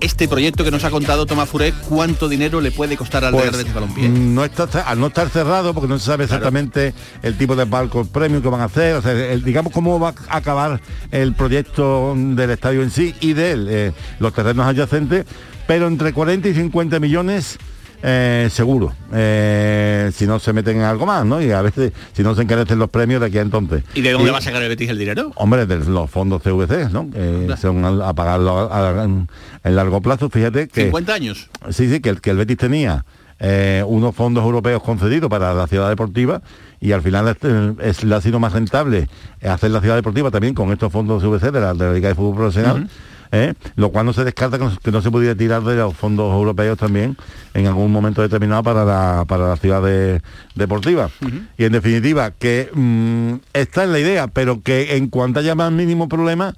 Este 0.00 0.26
proyecto 0.26 0.64
que 0.64 0.72
nos 0.72 0.82
ha 0.82 0.90
contado 0.90 1.24
Tomás 1.26 1.48
Furé, 1.48 1.72
¿cuánto 1.88 2.28
dinero 2.28 2.60
le 2.60 2.72
puede 2.72 2.96
costar 2.96 3.24
al 3.24 3.32
Pues, 3.32 3.72
Balompié? 3.72 4.08
mm, 4.08 4.34
no 4.34 4.44
está, 4.44 4.64
al 4.80 4.98
no 4.98 5.06
estar 5.06 5.28
cerrado, 5.28 5.72
porque 5.72 5.86
no 5.86 6.00
se 6.00 6.06
sabe 6.06 6.24
exactamente 6.24 6.92
el 7.22 7.38
tipo 7.38 7.54
de 7.54 7.64
barco 7.64 8.04
premium 8.04 8.42
que 8.42 8.48
van 8.48 8.62
a 8.62 8.64
hacer, 8.64 8.96
o 8.96 9.02
sea, 9.02 9.12
el- 9.12 9.44
digamos 9.44 9.72
cómo 9.72 10.00
va 10.00 10.12
a 10.28 10.36
acabar 10.38 10.80
el 11.12 11.34
proyecto 11.34 12.14
del 12.16 12.50
estadio 12.50 12.82
en 12.82 12.90
sí 12.90 13.14
y 13.20 13.34
de 13.34 13.52
él, 13.52 13.68
eh, 13.70 13.92
los 14.18 14.32
terrenos 14.34 14.66
adyacentes, 14.66 15.26
pero 15.68 15.86
entre 15.86 16.12
40 16.12 16.48
y 16.48 16.54
50 16.54 16.98
millones 16.98 17.56
eh, 18.02 18.48
seguro, 18.50 18.92
eh, 19.12 20.10
si 20.12 20.26
no 20.26 20.38
se 20.40 20.52
meten 20.52 20.78
en 20.78 20.82
algo 20.82 21.06
más, 21.06 21.24
¿no? 21.24 21.40
Y 21.40 21.52
a 21.52 21.62
veces, 21.62 21.92
si 22.12 22.22
no 22.22 22.34
se 22.34 22.42
encarecen 22.42 22.78
los 22.78 22.90
premios 22.90 23.20
de 23.20 23.28
aquí 23.28 23.38
a 23.38 23.42
entonces. 23.42 23.84
¿Y 23.94 24.00
de 24.00 24.10
dónde 24.10 24.30
va 24.30 24.38
a 24.38 24.40
sacar 24.40 24.62
el 24.62 24.68
Betis 24.68 24.90
el 24.90 24.98
dinero? 24.98 25.30
Hombre, 25.36 25.66
de 25.66 25.78
los 25.84 26.10
fondos 26.10 26.42
CVC, 26.42 26.90
¿no? 26.90 27.10
Que 27.10 27.54
son 27.60 27.84
a, 27.84 28.08
a 28.08 28.14
pagarlo 28.14 28.70
en, 29.04 29.28
largo 29.64 30.00
plazo, 30.00 30.28
fíjate 30.28 30.68
que... 30.68 30.84
50 30.86 31.14
años. 31.14 31.48
Sí, 31.70 31.88
sí, 31.88 32.00
que 32.00 32.10
el, 32.10 32.20
que 32.20 32.30
el 32.30 32.38
Betis 32.38 32.56
tenía 32.56 33.04
eh, 33.38 33.84
unos 33.86 34.14
fondos 34.14 34.44
europeos 34.44 34.82
concedidos 34.82 35.30
para 35.30 35.54
la 35.54 35.66
ciudad 35.66 35.88
deportiva 35.88 36.42
y 36.80 36.92
al 36.92 37.02
final 37.02 37.36
es, 37.80 38.04
le 38.04 38.14
ha 38.14 38.20
sido 38.20 38.40
más 38.40 38.52
rentable 38.52 39.08
hacer 39.42 39.70
la 39.70 39.80
ciudad 39.80 39.94
deportiva 39.94 40.30
también 40.30 40.54
con 40.54 40.72
estos 40.72 40.92
fondos 40.92 41.22
CVC 41.22 41.52
de 41.52 41.60
la, 41.60 41.74
de 41.74 41.86
la 41.86 41.92
Liga 41.92 42.08
de 42.08 42.14
Fútbol 42.16 42.36
Profesional. 42.36 42.88
¿Eh? 43.32 43.54
lo 43.76 43.88
cual 43.90 44.06
no 44.06 44.12
se 44.12 44.22
descarta 44.24 44.58
que 44.58 44.64
no, 44.64 44.78
que 44.78 44.92
no 44.92 45.02
se 45.02 45.10
pudiera 45.10 45.34
tirar 45.34 45.62
de 45.62 45.74
los 45.76 45.94
fondos 45.96 46.32
europeos 46.32 46.78
también 46.78 47.16
en 47.54 47.66
algún 47.66 47.90
momento 47.90 48.22
determinado 48.22 48.62
para 48.62 48.84
la, 48.84 49.24
para 49.26 49.48
la 49.48 49.56
ciudad 49.56 49.82
de- 49.82 50.20
deportiva. 50.54 51.10
Y 51.58 51.64
en 51.64 51.72
definitiva, 51.72 52.30
que 52.30 52.70
mm, 52.72 53.34
esta 53.54 53.84
es 53.84 53.88
la 53.90 53.98
idea, 53.98 54.28
pero 54.28 54.62
que 54.62 54.96
en 54.96 55.08
cuanto 55.08 55.40
haya 55.40 55.54
más 55.54 55.72
mínimo 55.72 56.08
problema, 56.08 56.54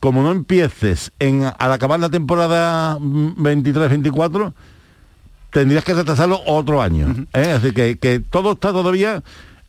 como 0.00 0.22
no 0.22 0.30
empieces 0.32 1.12
en, 1.18 1.44
al 1.58 1.72
acabar 1.72 2.00
la 2.00 2.08
temporada 2.10 2.98
mm, 2.98 3.34
23-24, 3.36 4.52
tendrías 5.50 5.84
que 5.84 5.94
retrasarlo 5.94 6.40
otro 6.46 6.82
año. 6.82 7.26
¿eh? 7.34 7.52
Así 7.52 7.72
que, 7.72 7.98
que 7.98 8.20
todo 8.20 8.52
está 8.52 8.72
todavía, 8.72 9.22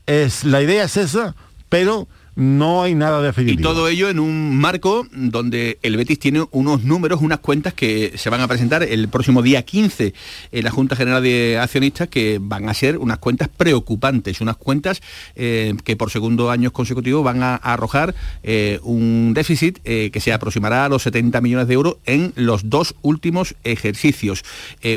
es 0.05 0.43
la 0.43 0.61
idea 0.61 0.83
es 0.85 0.97
esa, 0.97 1.35
pero 1.69 2.07
no 2.37 2.83
hay 2.83 2.93
nada 2.93 3.19
Y 3.19 3.23
definitivo. 3.23 3.67
todo 3.67 3.87
ello 3.87 4.09
en 4.09 4.19
un 4.19 4.55
marco 4.55 5.07
donde 5.11 5.79
el 5.81 5.97
Betis 5.97 6.19
tiene 6.19 6.45
unos 6.51 6.83
números, 6.83 7.19
unas 7.21 7.39
cuentas 7.39 7.73
que 7.73 8.13
se 8.15 8.29
van 8.29 8.41
a 8.41 8.47
presentar 8.47 8.83
el 8.83 9.07
próximo 9.09 9.41
día 9.41 9.63
15 9.63 10.13
en 10.51 10.63
la 10.63 10.69
Junta 10.69 10.95
General 10.95 11.23
de 11.23 11.57
Accionistas 11.59 12.09
que 12.09 12.37
van 12.39 12.69
a 12.69 12.75
ser 12.75 12.99
unas 12.99 13.17
cuentas 13.17 13.49
preocupantes, 13.49 14.39
unas 14.39 14.55
cuentas 14.55 15.01
eh, 15.35 15.73
que 15.83 15.95
por 15.95 16.11
segundo 16.11 16.51
año 16.51 16.71
consecutivo 16.71 17.23
van 17.23 17.41
a, 17.41 17.55
arrojar 17.55 18.13
eh, 18.43 18.79
un 18.83 19.33
déficit 19.33 19.79
eh, 19.83 20.11
que 20.13 20.19
se 20.19 20.31
aproximará 20.31 20.85
a 20.85 20.89
los 20.89 21.01
70 21.01 21.41
millones 21.41 21.67
de 21.67 21.73
euros 21.73 21.97
en 22.05 22.33
los 22.35 22.69
dos 22.69 22.93
últimos 23.01 23.55
ejercicios. 23.63 24.43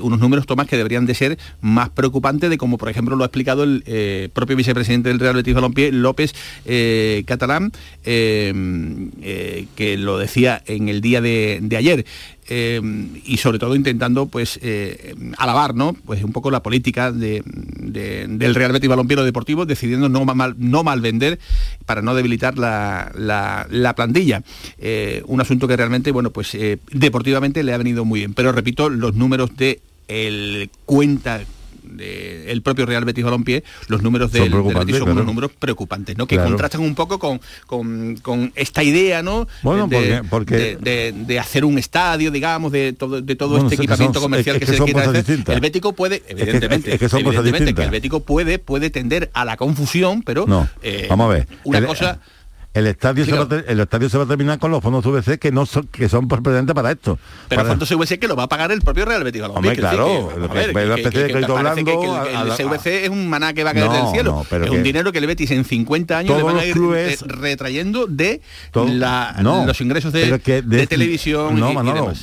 Unos 0.02 0.20
números, 0.20 0.46
Tomás, 0.46 0.66
que 0.66 0.76
deberían 0.76 1.06
de 1.06 1.14
ser 1.14 1.38
más 1.62 1.88
preocupantes 1.88 2.50
de 2.50 2.58
como 2.58 2.76
por 2.76 2.90
ejemplo 2.90 3.16
lo 3.16 3.24
ha 3.24 3.28
explicado 3.28 3.64
el 3.64 4.30
propio 4.34 4.56
vicepresidente 4.56 5.08
del 5.08 5.18
Real 5.18 5.34
Betis 5.34 5.54
Balompié, 5.54 5.90
López 5.90 6.34
Catalán, 7.30 7.70
eh, 8.04 8.52
eh, 9.22 9.66
que 9.76 9.96
lo 9.96 10.18
decía 10.18 10.62
en 10.66 10.88
el 10.88 11.00
día 11.00 11.20
de, 11.20 11.60
ayer. 11.76 12.04
eh, 12.52 12.80
y 13.24 13.36
sobre 13.36 13.60
todo 13.60 13.76
intentando 13.76 14.26
pues 14.26 14.58
alabar 15.38 15.72
¿no? 15.76 15.92
pues 16.04 16.24
un 16.24 16.32
poco 16.32 16.50
la 16.50 16.64
política 16.64 17.12
de- 17.12 17.42
de- 17.46 18.26
del 18.28 18.56
Real 18.56 18.72
Betis 18.72 18.90
Balompié 18.90 19.16
lo 19.16 19.24
deportivo 19.24 19.66
decidiendo 19.66 20.08
no 20.08 20.24
mal, 20.24 20.56
no 20.58 20.82
mal 20.82 21.00
vender 21.00 21.38
para 21.86 22.02
no 22.02 22.12
debilitar 22.16 22.58
la, 22.58 23.12
la- 23.16 23.68
la 23.70 23.94
plantilla 23.94 24.42
un 25.26 25.40
asunto 25.40 25.68
que 25.68 25.76
realmente 25.76 26.10
bueno 26.10 26.30
pues 26.30 26.56
deportivamente 26.90 27.62
le 27.62 27.72
ha 27.72 27.78
venido 27.78 28.04
muy 28.04 28.18
bien 28.20 28.34
pero 28.34 28.50
repito 28.50 28.88
los 28.90 29.14
números 29.14 29.56
de 29.56 29.78
el 30.08 30.70
cuenta 30.86 31.44
de 32.00 32.50
el 32.50 32.62
propio 32.62 32.86
Real 32.86 33.04
Betis 33.04 33.22
Balompié, 33.24 33.62
los 33.88 34.02
números 34.02 34.32
del, 34.32 34.50
del 34.50 34.62
Betis 34.62 34.96
son 34.96 35.04
claro. 35.04 35.12
unos 35.12 35.26
números 35.26 35.50
preocupantes, 35.58 36.16
¿no? 36.18 36.26
Que 36.26 36.34
Claro. 36.36 36.50
contrastan 36.50 36.80
un 36.80 36.94
poco 36.96 37.18
con, 37.18 37.40
con, 37.66 38.16
con 38.22 38.52
esta 38.56 38.82
idea, 38.82 39.22
¿no? 39.22 39.46
Bueno, 39.62 39.86
de, 39.86 39.96
porque- 39.96 40.28
porque- 40.30 40.56
de, 40.56 40.76
de- 40.76 41.12
de 41.26 41.38
hacer 41.38 41.64
un 41.64 41.78
estadio, 41.78 42.30
digamos, 42.30 42.72
de 42.72 42.92
todo, 42.94 43.20
de 43.20 43.36
todo 43.36 43.50
Bueno, 43.50 43.64
este 43.66 43.76
equipamiento 43.76 44.14
son- 44.20 44.22
comercial 44.22 44.56
es 44.56 44.60
que, 44.60 44.66
que 44.66 44.72
se 44.72 44.78
son 44.78 44.86
quiere 44.86 45.00
hacer. 45.00 45.40
El 45.46 45.60
Bético 45.60 45.92
puede, 45.92 46.22
evidentemente, 46.26 46.92
es 46.94 46.98
que 46.98 47.08
son 47.08 47.22
cosas 47.22 47.40
evidentemente 47.40 47.58
distintas. 47.64 47.82
que 47.82 47.84
el 47.86 47.90
Bético 47.90 48.20
puede, 48.20 48.58
puede 48.58 48.90
tender 48.90 49.30
a 49.34 49.44
la 49.44 49.56
confusión, 49.56 50.22
pero 50.22 50.46
No, 50.46 50.68
eh, 50.82 51.06
vamos 51.08 51.26
a 51.26 51.34
ver. 51.34 51.46
una 51.64 51.78
El- 51.78 51.86
cosa 51.86 52.12
El 52.12 52.18
estadio, 52.86 53.24
se 53.24 53.32
va 53.32 53.48
el 53.66 53.80
estadio 53.80 54.08
se 54.08 54.16
va 54.16 54.24
a 54.24 54.26
terminar 54.28 54.58
con 54.60 54.70
los 54.70 54.80
fondos 54.82 55.04
VC 55.04 55.38
que 55.38 55.50
no 55.50 55.66
son 55.66 55.88
que 55.88 56.08
son 56.08 56.28
precedentes 56.28 56.74
para 56.74 56.92
esto. 56.92 57.18
Pero 57.48 57.62
Para- 57.62 57.70
fondos 57.70 57.88
CVC 57.88 58.18
que 58.20 58.28
lo 58.28 58.36
va 58.36 58.44
a 58.44 58.48
pagar 58.48 58.70
el 58.70 58.80
propio 58.80 59.04
Real 59.04 59.24
Betis 59.24 59.40
Balompié. 59.42 59.74
Claro, 59.76 60.30
especie 60.96 61.22
de 61.22 61.30
crédito 61.32 61.54
blando 61.56 61.80
el, 62.28 62.48
el 62.48 62.52
CVC 62.56 62.86
es 63.04 63.08
un 63.10 63.28
maná 63.28 63.52
que 63.52 63.64
va 63.64 63.70
a 63.70 63.74
caer 63.74 63.90
del 63.90 64.06
cielo. 64.12 64.44
es 64.50 64.70
un 64.70 64.82
dinero 64.82 65.10
que 65.12 65.18
el 65.18 65.26
Betis 65.26 65.50
en 65.50 65.64
50 65.64 66.18
años 66.18 66.36
le 66.36 66.42
van 66.42 66.56
a 66.58 66.64
ir 66.64 66.76
eh, 66.94 67.16
retrayendo 67.26 68.06
de 68.06 68.40
todo- 68.70 68.86
la- 68.86 69.36
no, 69.42 69.66
los 69.66 69.80
ingresos 69.80 70.12
de, 70.12 70.38
televisión 70.86 71.58
no, 71.58 71.72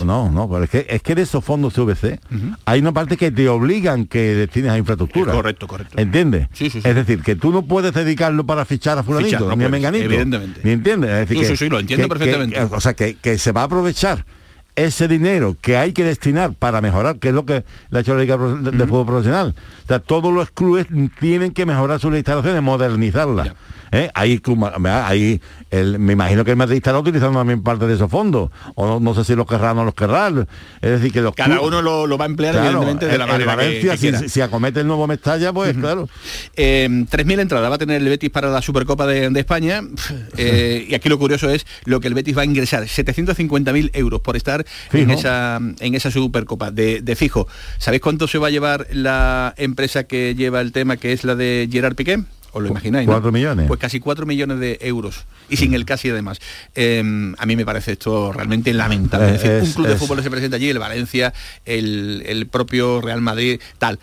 no, 0.06 0.32
no, 0.32 0.50
pero 0.50 0.64
es 0.64 0.70
que 0.70 0.86
es 0.90 1.02
que 1.02 1.16
de 1.16 1.24
esos 1.24 1.44
fondos 1.44 1.74
CVC 1.74 2.20
hay 2.66 2.80
una 2.80 2.92
parte 2.94 3.18
que 3.18 3.32
te 3.32 3.50
obligan 3.50 4.06
que 4.06 4.20
destines 4.36 4.72
a 4.72 4.78
infraestructura. 4.78 5.34
Correcto, 5.34 5.68
correcto. 5.68 5.98
¿Entiendes? 6.00 6.48
Sí, 6.54 6.70
sí, 6.70 6.82
sí. 6.82 6.88
Es 6.88 6.96
decir, 6.96 7.22
que 7.22 7.36
tú 7.36 7.52
no 7.52 7.64
puedes 7.64 7.94
dedicarlo 7.94 8.46
para 8.46 8.66
fichar 8.66 8.98
a 8.98 9.04
fulanito, 9.04 9.56
ni 9.56 9.64
a 9.66 9.70
menganito. 9.70 10.37
Evidentemente. 10.38 10.62
Ni 10.68 10.72
entiendes. 10.74 11.10
Es 11.12 11.20
decir, 11.30 11.38
Sí, 11.38 11.42
que- 11.44 11.48
sí, 11.50 11.58
sí, 11.66 11.70
lo 11.70 11.80
entiendo 11.80 12.06
que- 12.06 12.10
perfectamente. 12.10 12.56
que- 12.56 12.76
o 12.76 12.80
sea, 12.82 12.94
que, 12.94 13.16
que 13.16 13.38
se 13.38 13.52
va 13.52 13.62
a 13.62 13.64
aprovechar 13.66 14.26
ese 14.76 15.08
dinero 15.08 15.56
que 15.60 15.76
hay 15.76 15.92
que 15.92 16.04
destinar 16.04 16.54
para 16.54 16.82
mejorar, 16.82 17.18
que 17.18 17.30
es 17.30 17.34
lo 17.34 17.46
que 17.46 17.64
le 17.90 17.98
ha 17.98 18.02
hecho 18.02 18.14
la 18.14 18.22
Liga 18.22 18.38
de 18.38 18.86
Fútbol 18.86 19.06
Profesional. 19.08 19.56
O 19.84 19.88
sea, 19.88 20.00
todos 20.00 20.32
los 20.32 20.52
clubes 20.52 20.86
tienen 21.20 21.52
que 21.52 21.66
mejorar 21.66 22.00
sus 22.00 22.16
instalaciones, 22.16 22.62
modernizarlas. 22.62 23.52
¿Eh? 23.92 24.10
Ahí, 24.14 24.42
ahí 25.04 25.42
el- 25.72 26.00
me 26.00 26.14
imagino 26.14 26.44
que 26.46 26.52
el 26.52 26.58
Madrid 26.58 26.78
estará 26.78 27.00
utilizando 27.00 27.40
también 27.40 27.62
parte 27.64 27.88
de 27.88 27.96
esos 27.96 28.10
fondos. 28.10 28.50
O 28.76 28.86
no, 28.88 29.00
no 29.00 29.14
sé 29.14 29.24
si 29.24 29.36
los 29.36 29.46
querrá 29.48 29.72
o 29.72 29.76
no 29.76 29.86
los 29.86 29.94
querrá. 29.96 30.28
Es 30.82 30.92
decir, 30.92 31.12
que 31.12 31.22
los 31.22 31.34
Cada 31.36 31.56
clubes- 31.56 31.68
uno 31.68 31.82
lo, 31.82 32.08
lo 32.08 32.18
va 32.18 32.26
a 32.26 32.28
emplear 32.28 32.54
Claro, 32.54 32.68
evidentemente 32.82 33.06
de 33.08 33.18
la 33.18 33.24
el- 33.26 33.32
manera 33.32 33.52
que- 33.52 33.58
Valencia, 33.58 33.98
que 33.98 34.18
si, 34.18 34.30
si 34.30 34.42
acomete 34.42 34.80
el 34.82 34.88
nuevo 34.88 35.08
Mestalla, 35.08 35.54
pues 35.54 35.76
claro. 35.78 36.10
Eh, 36.56 36.88
3.000 37.10 37.40
entradas 37.40 37.70
va 37.72 37.76
a 37.76 37.78
tener 37.78 38.02
el 38.02 38.10
Betis 38.10 38.30
para 38.30 38.50
la 38.50 38.62
Supercopa 38.62 39.06
de, 39.08 39.30
de 39.30 39.40
España 39.40 39.82
Eh, 40.38 40.86
y 40.90 40.96
aquí 40.96 41.10
lo 41.10 41.18
curioso 41.20 41.50
es 41.50 41.66
lo 41.86 42.00
que 42.00 42.08
el 42.08 42.14
Betis 42.14 42.38
va 42.38 42.42
a 42.42 42.46
ingresar 42.46 42.84
750.000 42.84 43.92
euros 43.94 44.22
por 44.22 44.36
estar 44.38 44.66
en 44.94 45.12
esa, 45.12 45.60
en 45.80 45.96
esa 45.96 46.12
Supercopa 46.12 46.72
de, 46.72 47.02
de 47.02 47.16
fijo 47.16 47.48
¿sabéis 47.78 48.02
cuánto 48.02 48.28
se 48.28 48.38
va 48.38 48.48
a 48.48 48.50
llevar 48.50 48.88
la 48.92 49.54
empresa 49.58 50.04
que 50.06 50.36
lleva 50.36 50.62
el 50.62 50.72
tema 50.72 50.98
que 50.98 51.14
es 51.14 51.24
la 51.24 51.36
de 51.36 51.68
Gerard 51.72 51.96
Piqué? 51.96 52.24
¿Os 52.58 52.64
lo 52.64 52.70
imagináis? 52.70 53.08
no? 53.08 53.14
Cuatro 53.14 53.32
millones. 53.32 53.68
Pues 53.68 53.80
casi 53.80 54.00
4 54.00 54.26
millones 54.26 54.60
de 54.60 54.78
euros 54.82 55.26
y 55.50 55.58
sin 55.58 55.74
el 55.74 55.86
casi 55.86 56.10
además 56.10 56.40
Eh, 56.76 57.00
a 57.38 57.46
mí 57.46 57.56
me 57.56 57.66
parece 57.66 57.94
esto 57.94 58.32
realmente 58.34 58.74
lamentable 58.74 59.28
es 59.36 59.42
decir, 59.42 59.52
un 59.62 59.64
es- 59.70 59.76
club 59.76 59.88
de 59.88 59.96
fútbol 59.96 60.22
se 60.24 60.30
presenta 60.30 60.56
allí 60.58 60.70
el 60.70 60.80
Valencia 60.80 61.34
el, 61.66 62.24
el 62.26 62.48
propio 62.48 63.02
Real 63.02 63.22
Madrid 63.22 63.60
tal 63.78 64.00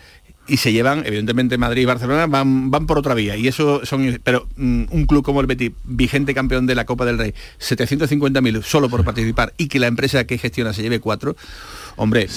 y 0.47 0.57
se 0.57 0.71
llevan, 0.71 1.03
evidentemente 1.05 1.57
Madrid 1.57 1.81
y 1.81 1.85
Barcelona 1.85 2.27
van, 2.27 2.69
van 2.69 2.85
por 2.85 2.97
otra 2.99 3.13
vía. 3.15 3.35
Y 3.35 3.47
eso 3.47 3.85
son. 3.85 4.19
Pero 4.23 4.47
mm, 4.57 4.83
un 4.91 5.05
club 5.05 5.23
como 5.23 5.41
el 5.41 5.47
Betis, 5.47 5.71
vigente 5.83 6.33
campeón 6.33 6.67
de 6.67 6.75
la 6.75 6.85
Copa 6.85 7.05
del 7.05 7.17
Rey, 7.17 7.33
750.000 7.59 8.61
solo 8.63 8.89
por 8.89 9.03
participar 9.03 9.53
y 9.57 9.67
que 9.67 9.79
la 9.79 9.87
empresa 9.87 10.25
que 10.25 10.37
gestiona 10.37 10.73
se 10.73 10.81
lleve 10.83 10.99
cuatro, 10.99 11.35
hombre, 11.95 12.27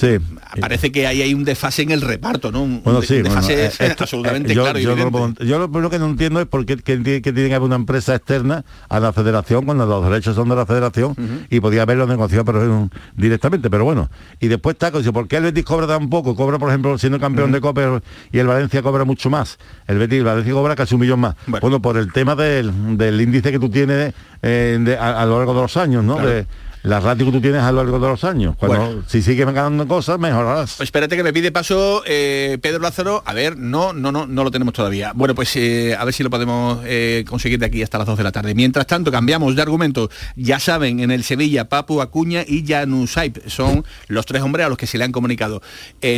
parece 0.59 0.91
que 0.91 1.05
ahí 1.07 1.21
hay 1.21 1.33
un 1.33 1.43
desfase 1.43 1.81
en 1.83 1.91
el 1.91 2.01
reparto, 2.01 2.51
¿no? 2.51 2.63
Un, 2.63 2.81
Bueno, 2.83 2.99
un 2.99 3.05
sí, 3.05 3.21
bueno, 3.21 3.35
desfase 3.35 3.65
eh, 3.65 3.71
esto- 3.89 4.03
absolutamente 4.03 4.51
eh, 4.51 4.55
yo, 4.55 4.63
claro 4.63 4.79
yo, 4.79 4.95
lo 4.95 5.33
yo 5.45 5.59
lo 5.59 5.69
primero 5.69 5.89
que 5.89 5.99
no 5.99 6.07
entiendo 6.07 6.39
es 6.41 6.47
por 6.47 6.65
qué 6.65 6.77
que 6.77 6.97
tiene 6.97 7.21
que 7.21 7.33
tiene 7.33 7.49
que 7.49 7.55
haber 7.55 7.65
una 7.67 7.75
empresa 7.75 8.15
externa 8.15 8.63
a 8.87 8.99
la 8.99 9.13
federación 9.13 9.65
cuando 9.65 9.85
los 9.85 10.03
derechos 10.09 10.35
son 10.35 10.49
de 10.49 10.55
la 10.55 10.65
federación 10.65 11.15
y 11.49 11.59
podía 11.59 11.83
haberlo 11.83 12.07
negociado 12.07 12.45
pero, 12.45 12.89
directamente, 13.15 13.69
pero 13.69 13.83
bueno. 13.85 14.09
Y 14.39 14.47
después 14.47 14.75
está, 14.75 14.91
dice, 14.91 15.11
¿por 15.11 15.27
qué 15.27 15.37
el 15.37 15.43
Betis 15.43 15.63
cobra 15.65 15.87
tan 15.87 16.09
poco? 16.09 16.35
Cobra, 16.35 16.57
por 16.57 16.69
ejemplo, 16.69 16.97
siendo 16.97 17.19
campeón 17.19 17.51
de 17.51 17.61
Copa 17.61 17.98
y 18.31 18.39
el 18.39 18.47
Valencia 18.47 18.81
cobra 18.81 19.03
mucho 19.05 19.29
más. 19.29 19.57
El 19.87 19.97
Betis, 19.97 20.19
el 20.19 20.25
Valencia 20.25 20.53
cobra 20.53 20.75
casi 20.75 20.95
un 20.95 21.01
millón 21.01 21.19
más. 21.19 21.35
Bueno, 21.47 21.81
por 21.81 21.97
el 21.97 22.11
tema 22.13 22.35
del, 22.35 22.97
del 22.97 23.19
índice 23.21 23.51
que 23.51 23.59
tú 23.59 23.69
tienes 23.69 24.13
eh, 24.41 24.77
de- 24.81 24.97
a, 24.97 25.21
a 25.21 25.25
lo 25.25 25.37
largo 25.37 25.53
de 25.53 25.61
los 25.61 25.77
años, 25.77 26.03
¿no? 26.03 26.15
Claro. 26.15 26.29
De, 26.29 26.45
la 26.83 26.99
ratio 26.99 27.25
que 27.25 27.31
tú 27.33 27.41
tienes 27.41 27.61
a 27.61 27.71
lo 27.71 27.83
largo 27.83 27.99
de 27.99 28.07
los 28.07 28.23
años. 28.23 28.55
Cuando, 28.57 28.77
Bueno. 28.79 29.03
Si 29.07 29.21
sigues 29.21 29.45
ganando 29.45 29.87
cosas, 29.87 30.19
mejorarás. 30.19 30.75
Pues 30.77 30.87
espérate 30.87 31.17
que 31.17 31.23
me 31.23 31.33
pide 31.33 31.51
paso 31.51 32.03
eh, 32.05 32.57
Pedro 32.61 32.79
Lázaro. 32.79 33.21
A 33.25 33.33
ver, 33.33 33.57
no, 33.57 33.93
no, 33.93 34.11
no, 34.11 34.27
no 34.27 34.43
lo 34.43 34.51
tenemos 34.51 34.73
todavía. 34.73 35.11
Bueno, 35.13 35.35
pues 35.35 35.55
eh, 35.55 35.95
a 35.97 36.05
ver 36.05 36.13
si 36.13 36.23
lo 36.23 36.29
podemos 36.29 36.79
eh, 36.85 37.25
conseguir 37.27 37.59
de 37.59 37.65
aquí 37.65 37.83
hasta 37.83 37.97
las 37.97 38.07
2 38.07 38.17
de 38.17 38.23
la 38.23 38.31
tarde. 38.31 38.55
Mientras 38.55 38.87
tanto, 38.87 39.11
cambiamos 39.11 39.55
de 39.55 39.61
argumento. 39.61 40.09
Ya 40.35 40.59
saben, 40.59 40.99
en 40.99 41.11
el 41.11 41.23
Sevilla, 41.23 41.67
Papu 41.67 42.01
Acuña 42.01 42.43
y 42.47 42.65
Janusaip 42.65 43.47
son 43.47 43.85
los 44.07 44.25
tres 44.25 44.41
hombres 44.41 44.65
a 44.65 44.69
los 44.69 44.77
que 44.77 44.87
se 44.87 44.97
le 44.97 45.03
han 45.03 45.11
comunicado. 45.11 45.61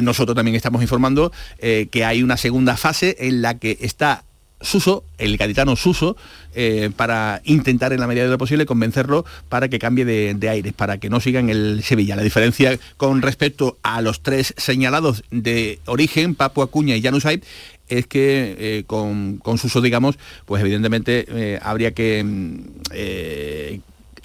Nosotros 0.02 0.36
también 0.36 0.56
estamos 0.56 0.82
informando 0.82 1.32
que 1.60 2.06
hay 2.06 2.24
una 2.24 2.38
segunda 2.38 2.78
fase 2.78 3.16
en 3.20 3.42
la 3.42 3.58
que 3.58 3.78
está 3.82 4.24
Suso, 4.62 5.04
el 5.18 5.38
gaditano 5.38 5.76
Suso, 5.76 6.16
eh, 6.54 6.90
para 6.96 7.42
intentar 7.46 7.94
en 7.94 8.00
la 8.00 8.08
medida 8.08 8.24
de 8.24 8.30
lo 8.30 8.38
posible 8.38 8.66
convencerlo 8.66 9.26
para 9.50 9.70
que 9.70 9.80
cambie 9.80 10.06
de, 10.06 10.34
de 10.34 10.50
aires, 10.50 10.74
para 10.74 10.98
que 10.98 11.10
no 11.10 11.20
siga 11.20 11.40
en 11.40 11.50
el 11.50 11.84
Sevilla. 11.84 12.16
La 12.16 12.24
diferencia 12.24 12.78
con 12.98 13.22
respecto 13.22 13.78
a 13.84 14.02
los 14.02 14.22
tres 14.22 14.54
señalados 14.58 15.24
de 15.32 15.80
origen, 15.86 16.36
Papu 16.36 16.62
Acuña 16.62 16.96
y 16.96 17.02
Janusaip, 17.02 17.44
es 17.88 18.08
que 18.08 18.56
eh, 18.58 18.84
con, 18.88 19.38
con 19.38 19.58
Suso, 19.58 19.82
digamos, 19.82 20.18
pues 20.46 20.62
evidentemente 20.62 21.26
eh, 21.28 21.60
habría 21.62 21.92
que 21.94 22.24
mm, 22.24 22.60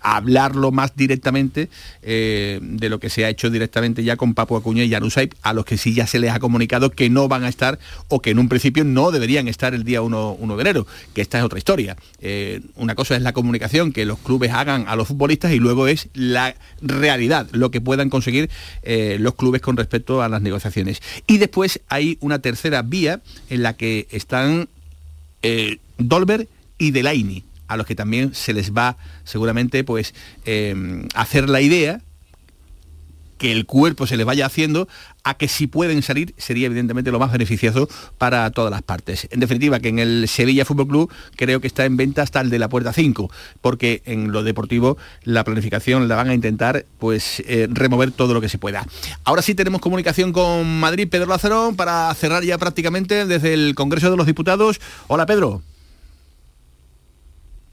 hablarlo 0.07 0.71
más 0.71 0.95
directamente 0.95 1.69
eh, 2.03 2.61
de 2.63 2.89
lo 2.89 3.01
que 3.01 3.11
se 3.11 3.25
ha 3.25 3.29
hecho 3.29 3.51
directamente 3.51 4.05
ya 4.05 4.17
con 4.17 4.35
Papu 4.35 4.57
Acuña 4.57 4.85
y 4.85 4.91
Janusaip, 4.91 5.35
a 5.43 5.53
los 5.53 5.65
que 5.65 5.77
sí 5.77 5.95
ya 5.95 6.07
se 6.07 6.21
les 6.21 6.31
ha 6.31 6.39
comunicado 6.39 6.91
que 6.91 7.11
no 7.11 7.27
van 7.27 7.43
a 7.43 7.49
estar 7.49 7.81
o 8.07 8.23
que 8.23 8.31
en 8.31 8.39
un 8.39 8.49
principio 8.49 8.85
no 8.85 9.11
deberían 9.11 9.49
estar 9.49 9.75
el 9.75 9.83
día 9.83 10.03
1, 10.03 10.37
1 10.39 10.57
de 10.57 10.61
enero, 10.61 10.87
que 11.13 11.23
esta 11.23 11.39
es 11.39 11.45
otra 11.45 11.59
historia. 11.59 11.97
Eh, 12.21 12.61
una 12.77 12.95
cosa 12.95 13.17
es 13.17 13.23
la 13.23 13.33
comunicación 13.33 13.93
que 13.93 14.05
los 14.05 14.21
clubes 14.21 14.53
hagan 14.53 14.85
a 14.87 14.95
los 14.95 15.09
futbolistas 15.09 15.53
y 15.53 15.59
luego 15.59 15.89
es 15.89 16.09
la 16.15 16.55
realidad, 16.81 17.49
lo 17.51 17.73
que 17.73 17.81
puedan 17.81 18.09
conseguir 18.09 18.49
eh, 18.85 19.17
los 19.19 19.35
clubes 19.35 19.61
con 19.61 19.77
respecto 19.77 20.23
a 20.23 20.29
las 20.29 20.41
negociaciones. 20.41 21.03
Y 21.27 21.39
después 21.39 21.81
hay 21.89 22.17
una 22.21 22.39
tercera 22.39 22.83
vía 22.83 23.23
en 23.51 23.65
la 23.65 23.73
que 23.73 24.07
están 24.13 24.69
Dolber 25.99 26.49
y 26.79 26.91
Delaini, 26.91 27.45
a 27.69 27.77
los 27.77 27.87
que 27.87 27.95
también 27.95 28.35
se 28.35 28.53
les 28.53 28.73
va 28.73 28.97
seguramente 29.25 29.85
pues 29.85 30.15
eh, 30.45 31.07
hacer 31.15 31.49
la 31.49 31.61
idea 31.61 32.01
que 33.39 33.53
el 33.53 33.67
cuerpo 33.67 34.07
se 34.07 34.17
les 34.17 34.27
vaya 34.27 34.47
haciendo 34.47 34.89
a 35.25 35.35
que 35.35 35.49
si 35.49 35.67
pueden 35.67 36.03
salir 36.03 36.35
sería 36.39 36.67
evidentemente 36.67 37.11
lo 37.11 37.19
más 37.19 37.33
beneficioso 37.33 37.89
para 38.19 38.51
todas 38.51 38.71
las 38.71 38.83
partes. 38.83 39.29
En 39.31 39.41
definitiva, 39.41 39.81
que 39.81 39.89
en 39.89 39.99
el 39.99 40.29
Sevilla 40.29 40.65
Fútbol 40.65 40.89
Club 40.89 41.13
creo 41.37 41.61
que 41.61 41.67
está 41.67 41.85
en 41.85 41.97
venta 41.97 42.23
hasta 42.23 42.41
el 42.41 42.51
de 42.51 42.59
la 42.59 42.69
puerta 42.69 42.93
5, 42.93 43.31
porque 43.61 44.03
en 44.05 44.33
lo 44.33 44.43
deportivo 44.43 44.97
la 45.25 45.45
planificación 45.45 46.09
la 46.09 46.17
van 46.17 46.29
a 46.29 46.35
intentar 46.35 46.87
pues 46.99 47.43
eh, 47.47 47.69
remover 47.71 48.13
todo 48.13 48.35
lo 48.35 48.41
que 48.41 48.49
se 48.49 48.59
pueda. 48.59 48.87
Ahora 49.25 49.43
sí 49.43 49.55
tenemos 49.55 49.81
comunicación 49.81 50.33
con 50.33 50.81
Madrid, 50.81 51.09
Pedro 51.11 51.27
Lázaro, 51.27 51.75
para 51.77 52.13
cerrar 52.15 52.45
ya 52.45 52.59
prácticamente 52.59 53.27
desde 53.27 53.55
el 53.55 53.75
Congreso 53.75 54.11
de 54.11 54.17
los 54.17 54.27
Diputados. 54.27 54.81
Hola 55.09 55.27
Pedro. 55.27 55.63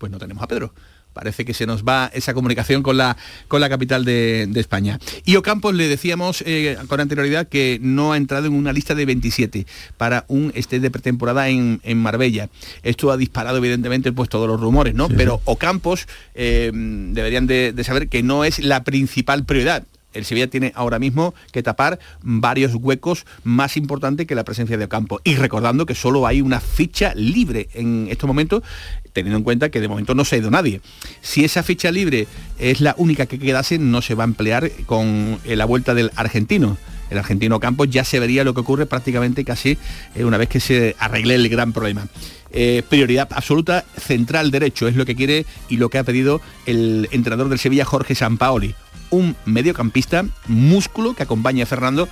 Pues 0.04 0.12
no 0.12 0.20
tenemos 0.20 0.44
a 0.44 0.48
Pedro. 0.48 0.74
Parece 1.14 1.46
que 1.46 1.54
se 1.54 1.66
nos 1.66 1.86
va 1.86 2.12
esa 2.14 2.34
comunicación 2.34 2.84
con 2.84 2.98
la, 2.98 3.16
con 3.48 3.62
la 3.62 3.70
capital 3.70 4.04
de, 4.04 4.48
de 4.50 4.60
España. 4.60 5.00
Y 5.24 5.38
Ocampos 5.38 5.74
le 5.74 5.88
decíamos 5.88 6.44
eh, 6.46 6.76
con 6.90 7.00
anterioridad 7.00 7.48
que 7.48 7.80
no 7.82 8.12
ha 8.12 8.18
entrado 8.18 8.48
en 8.48 8.54
una 8.54 8.74
lista 8.74 8.96
de 8.96 9.06
27 9.06 9.66
para 9.96 10.26
un 10.28 10.52
este 10.56 10.82
de 10.82 10.92
pretemporada 10.92 11.48
en, 11.48 11.80
en 11.86 12.00
Marbella. 12.00 12.50
Esto 12.82 13.14
ha 13.14 13.16
disparado 13.16 13.60
evidentemente 13.60 14.12
pues 14.12 14.28
todos 14.28 14.46
los 14.46 14.60
rumores, 14.60 14.94
¿no? 14.94 15.08
Pero 15.08 15.40
Ocampos 15.46 16.06
eh, 16.36 16.70
deberían 16.74 17.48
de, 17.48 17.72
de 17.72 17.84
saber 17.86 18.10
que 18.10 18.24
no 18.24 18.44
es 18.44 18.60
la 18.60 18.84
principal 18.84 19.46
prioridad 19.46 19.86
el 20.14 20.26
Sevilla 20.26 20.50
tiene 20.50 20.72
ahora 20.76 21.00
mismo 21.00 21.34
que 21.52 21.64
tapar 21.64 22.00
varios 22.22 22.76
huecos 22.76 23.26
más 23.44 23.78
importantes 23.78 24.28
que 24.28 24.36
la 24.36 24.44
presencia 24.44 24.78
de 24.78 24.86
Ocampo. 24.86 25.22
Y 25.24 25.36
recordando 25.36 25.86
que 25.86 25.96
solo 25.96 26.28
hay 26.28 26.42
una 26.42 26.60
ficha 26.60 27.14
libre 27.16 27.70
en 27.74 28.08
estos 28.10 28.28
momentos, 28.28 28.64
teniendo 29.12 29.38
en 29.38 29.44
cuenta 29.44 29.70
que 29.70 29.82
de 29.82 29.88
momento 29.88 30.16
no 30.16 30.26
se 30.26 30.36
ha 30.36 30.40
ido 30.40 30.52
nadie. 30.52 30.82
Si 31.22 31.44
esa 31.44 31.64
ficha 31.64 31.92
libre 31.92 32.28
es 32.60 32.82
la 32.82 32.96
única 32.98 33.26
que 33.26 33.40
quedase, 33.40 33.80
no 33.80 34.02
se 34.02 34.16
va 34.16 34.24
a 34.24 34.28
emplear 34.28 34.72
con 34.86 35.40
eh, 35.46 35.56
la 35.56 35.66
vuelta 35.66 35.94
del 35.94 36.12
argentino. 36.16 36.78
El 37.10 37.20
argentino 37.20 37.60
Campos 37.60 37.90
ya 37.90 38.04
se 38.04 38.20
vería 38.20 38.44
lo 38.44 38.54
que 38.54 38.62
ocurre 38.62 38.86
prácticamente 38.86 39.46
casi 39.46 39.78
eh, 40.16 40.24
una 40.26 40.38
vez 40.38 40.50
que 40.50 40.60
se 40.60 40.96
arregle 40.98 41.36
el 41.36 41.48
gran 41.50 41.72
problema. 41.72 42.08
Eh, 42.52 42.84
prioridad 42.88 43.28
absoluta, 43.32 43.84
central 43.98 44.52
derecho, 44.52 44.88
es 44.88 44.96
lo 44.96 45.06
que 45.06 45.16
quiere 45.16 45.46
y 45.70 45.78
lo 45.78 45.90
que 45.90 45.98
ha 45.98 46.04
pedido 46.04 46.42
el 46.66 47.08
entrenador 47.12 47.50
del 47.50 47.60
Sevilla, 47.60 47.86
Jorge 47.86 48.16
Sampaoli 48.16 48.76
un 49.14 49.36
mediocampista, 49.46 50.26
músculo 50.48 51.14
que 51.14 51.24
acompañe 51.24 51.62
a 51.62 51.66
Fernando 51.66 52.08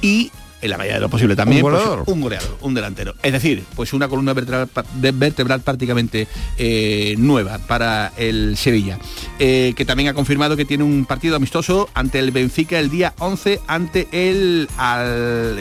y 0.00 0.30
en 0.60 0.70
la 0.70 0.78
medida 0.78 0.94
de 0.94 1.00
lo 1.00 1.08
posible 1.08 1.36
también 1.36 1.64
Un 1.64 1.70
pues, 1.70 1.82
goleador. 1.84 2.04
un 2.12 2.20
goleador, 2.20 2.58
un 2.62 2.74
delantero. 2.74 3.14
Es 3.22 3.32
decir, 3.32 3.62
pues 3.76 3.92
una 3.92 4.08
columna 4.08 4.32
vertebral, 4.34 5.60
prácticamente 5.60 6.26
eh, 6.56 7.14
nueva 7.16 7.58
para 7.58 8.12
el 8.16 8.56
Sevilla, 8.56 8.98
eh, 9.38 9.72
que 9.76 9.84
también 9.84 10.08
ha 10.08 10.14
confirmado 10.14 10.56
que 10.56 10.64
tiene 10.64 10.82
un 10.82 11.04
partido 11.04 11.36
amistoso 11.36 11.88
ante 11.94 12.18
el 12.18 12.32
Benfica 12.32 12.80
el 12.80 12.90
día 12.90 13.14
11 13.20 13.60
ante 13.68 14.08
el, 14.10 14.68
al- 14.76 15.58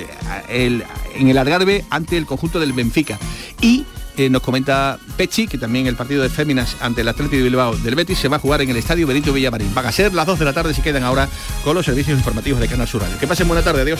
el- 0.49 0.83
en 1.15 1.27
el 1.29 1.37
Algarve 1.37 1.85
ante 1.91 2.17
el 2.17 2.25
conjunto 2.25 2.59
del 2.59 2.73
Benfica. 2.73 3.19
Y 3.61 3.85
nos 4.29 4.41
comenta 4.41 4.97
Pechi 5.15 5.47
que 5.47 5.57
también 5.57 5.87
el 5.87 5.95
partido 5.95 6.23
de 6.23 6.29
Féminas 6.29 6.75
ante 6.81 7.01
el 7.01 7.07
Atlético 7.07 7.37
de 7.37 7.43
Bilbao 7.43 7.75
del 7.77 7.95
Betis 7.95 8.17
se 8.17 8.27
va 8.27 8.37
a 8.37 8.39
jugar 8.39 8.61
en 8.61 8.69
el 8.69 8.77
Estadio 8.77 9.05
Benito 9.07 9.31
Villamarín. 9.31 9.73
Van 9.73 9.85
a 9.85 9.91
ser 9.91 10.13
las 10.13 10.25
2 10.25 10.39
de 10.39 10.45
la 10.45 10.53
tarde 10.53 10.73
si 10.73 10.81
quedan 10.81 11.03
ahora 11.03 11.29
con 11.63 11.75
los 11.75 11.85
servicios 11.85 12.17
informativos 12.17 12.59
de 12.59 12.67
Canal 12.67 12.87
Sur. 12.87 13.03
Que 13.19 13.27
pasen 13.27 13.47
buena 13.47 13.63
tarde, 13.63 13.81
adiós. 13.81 13.99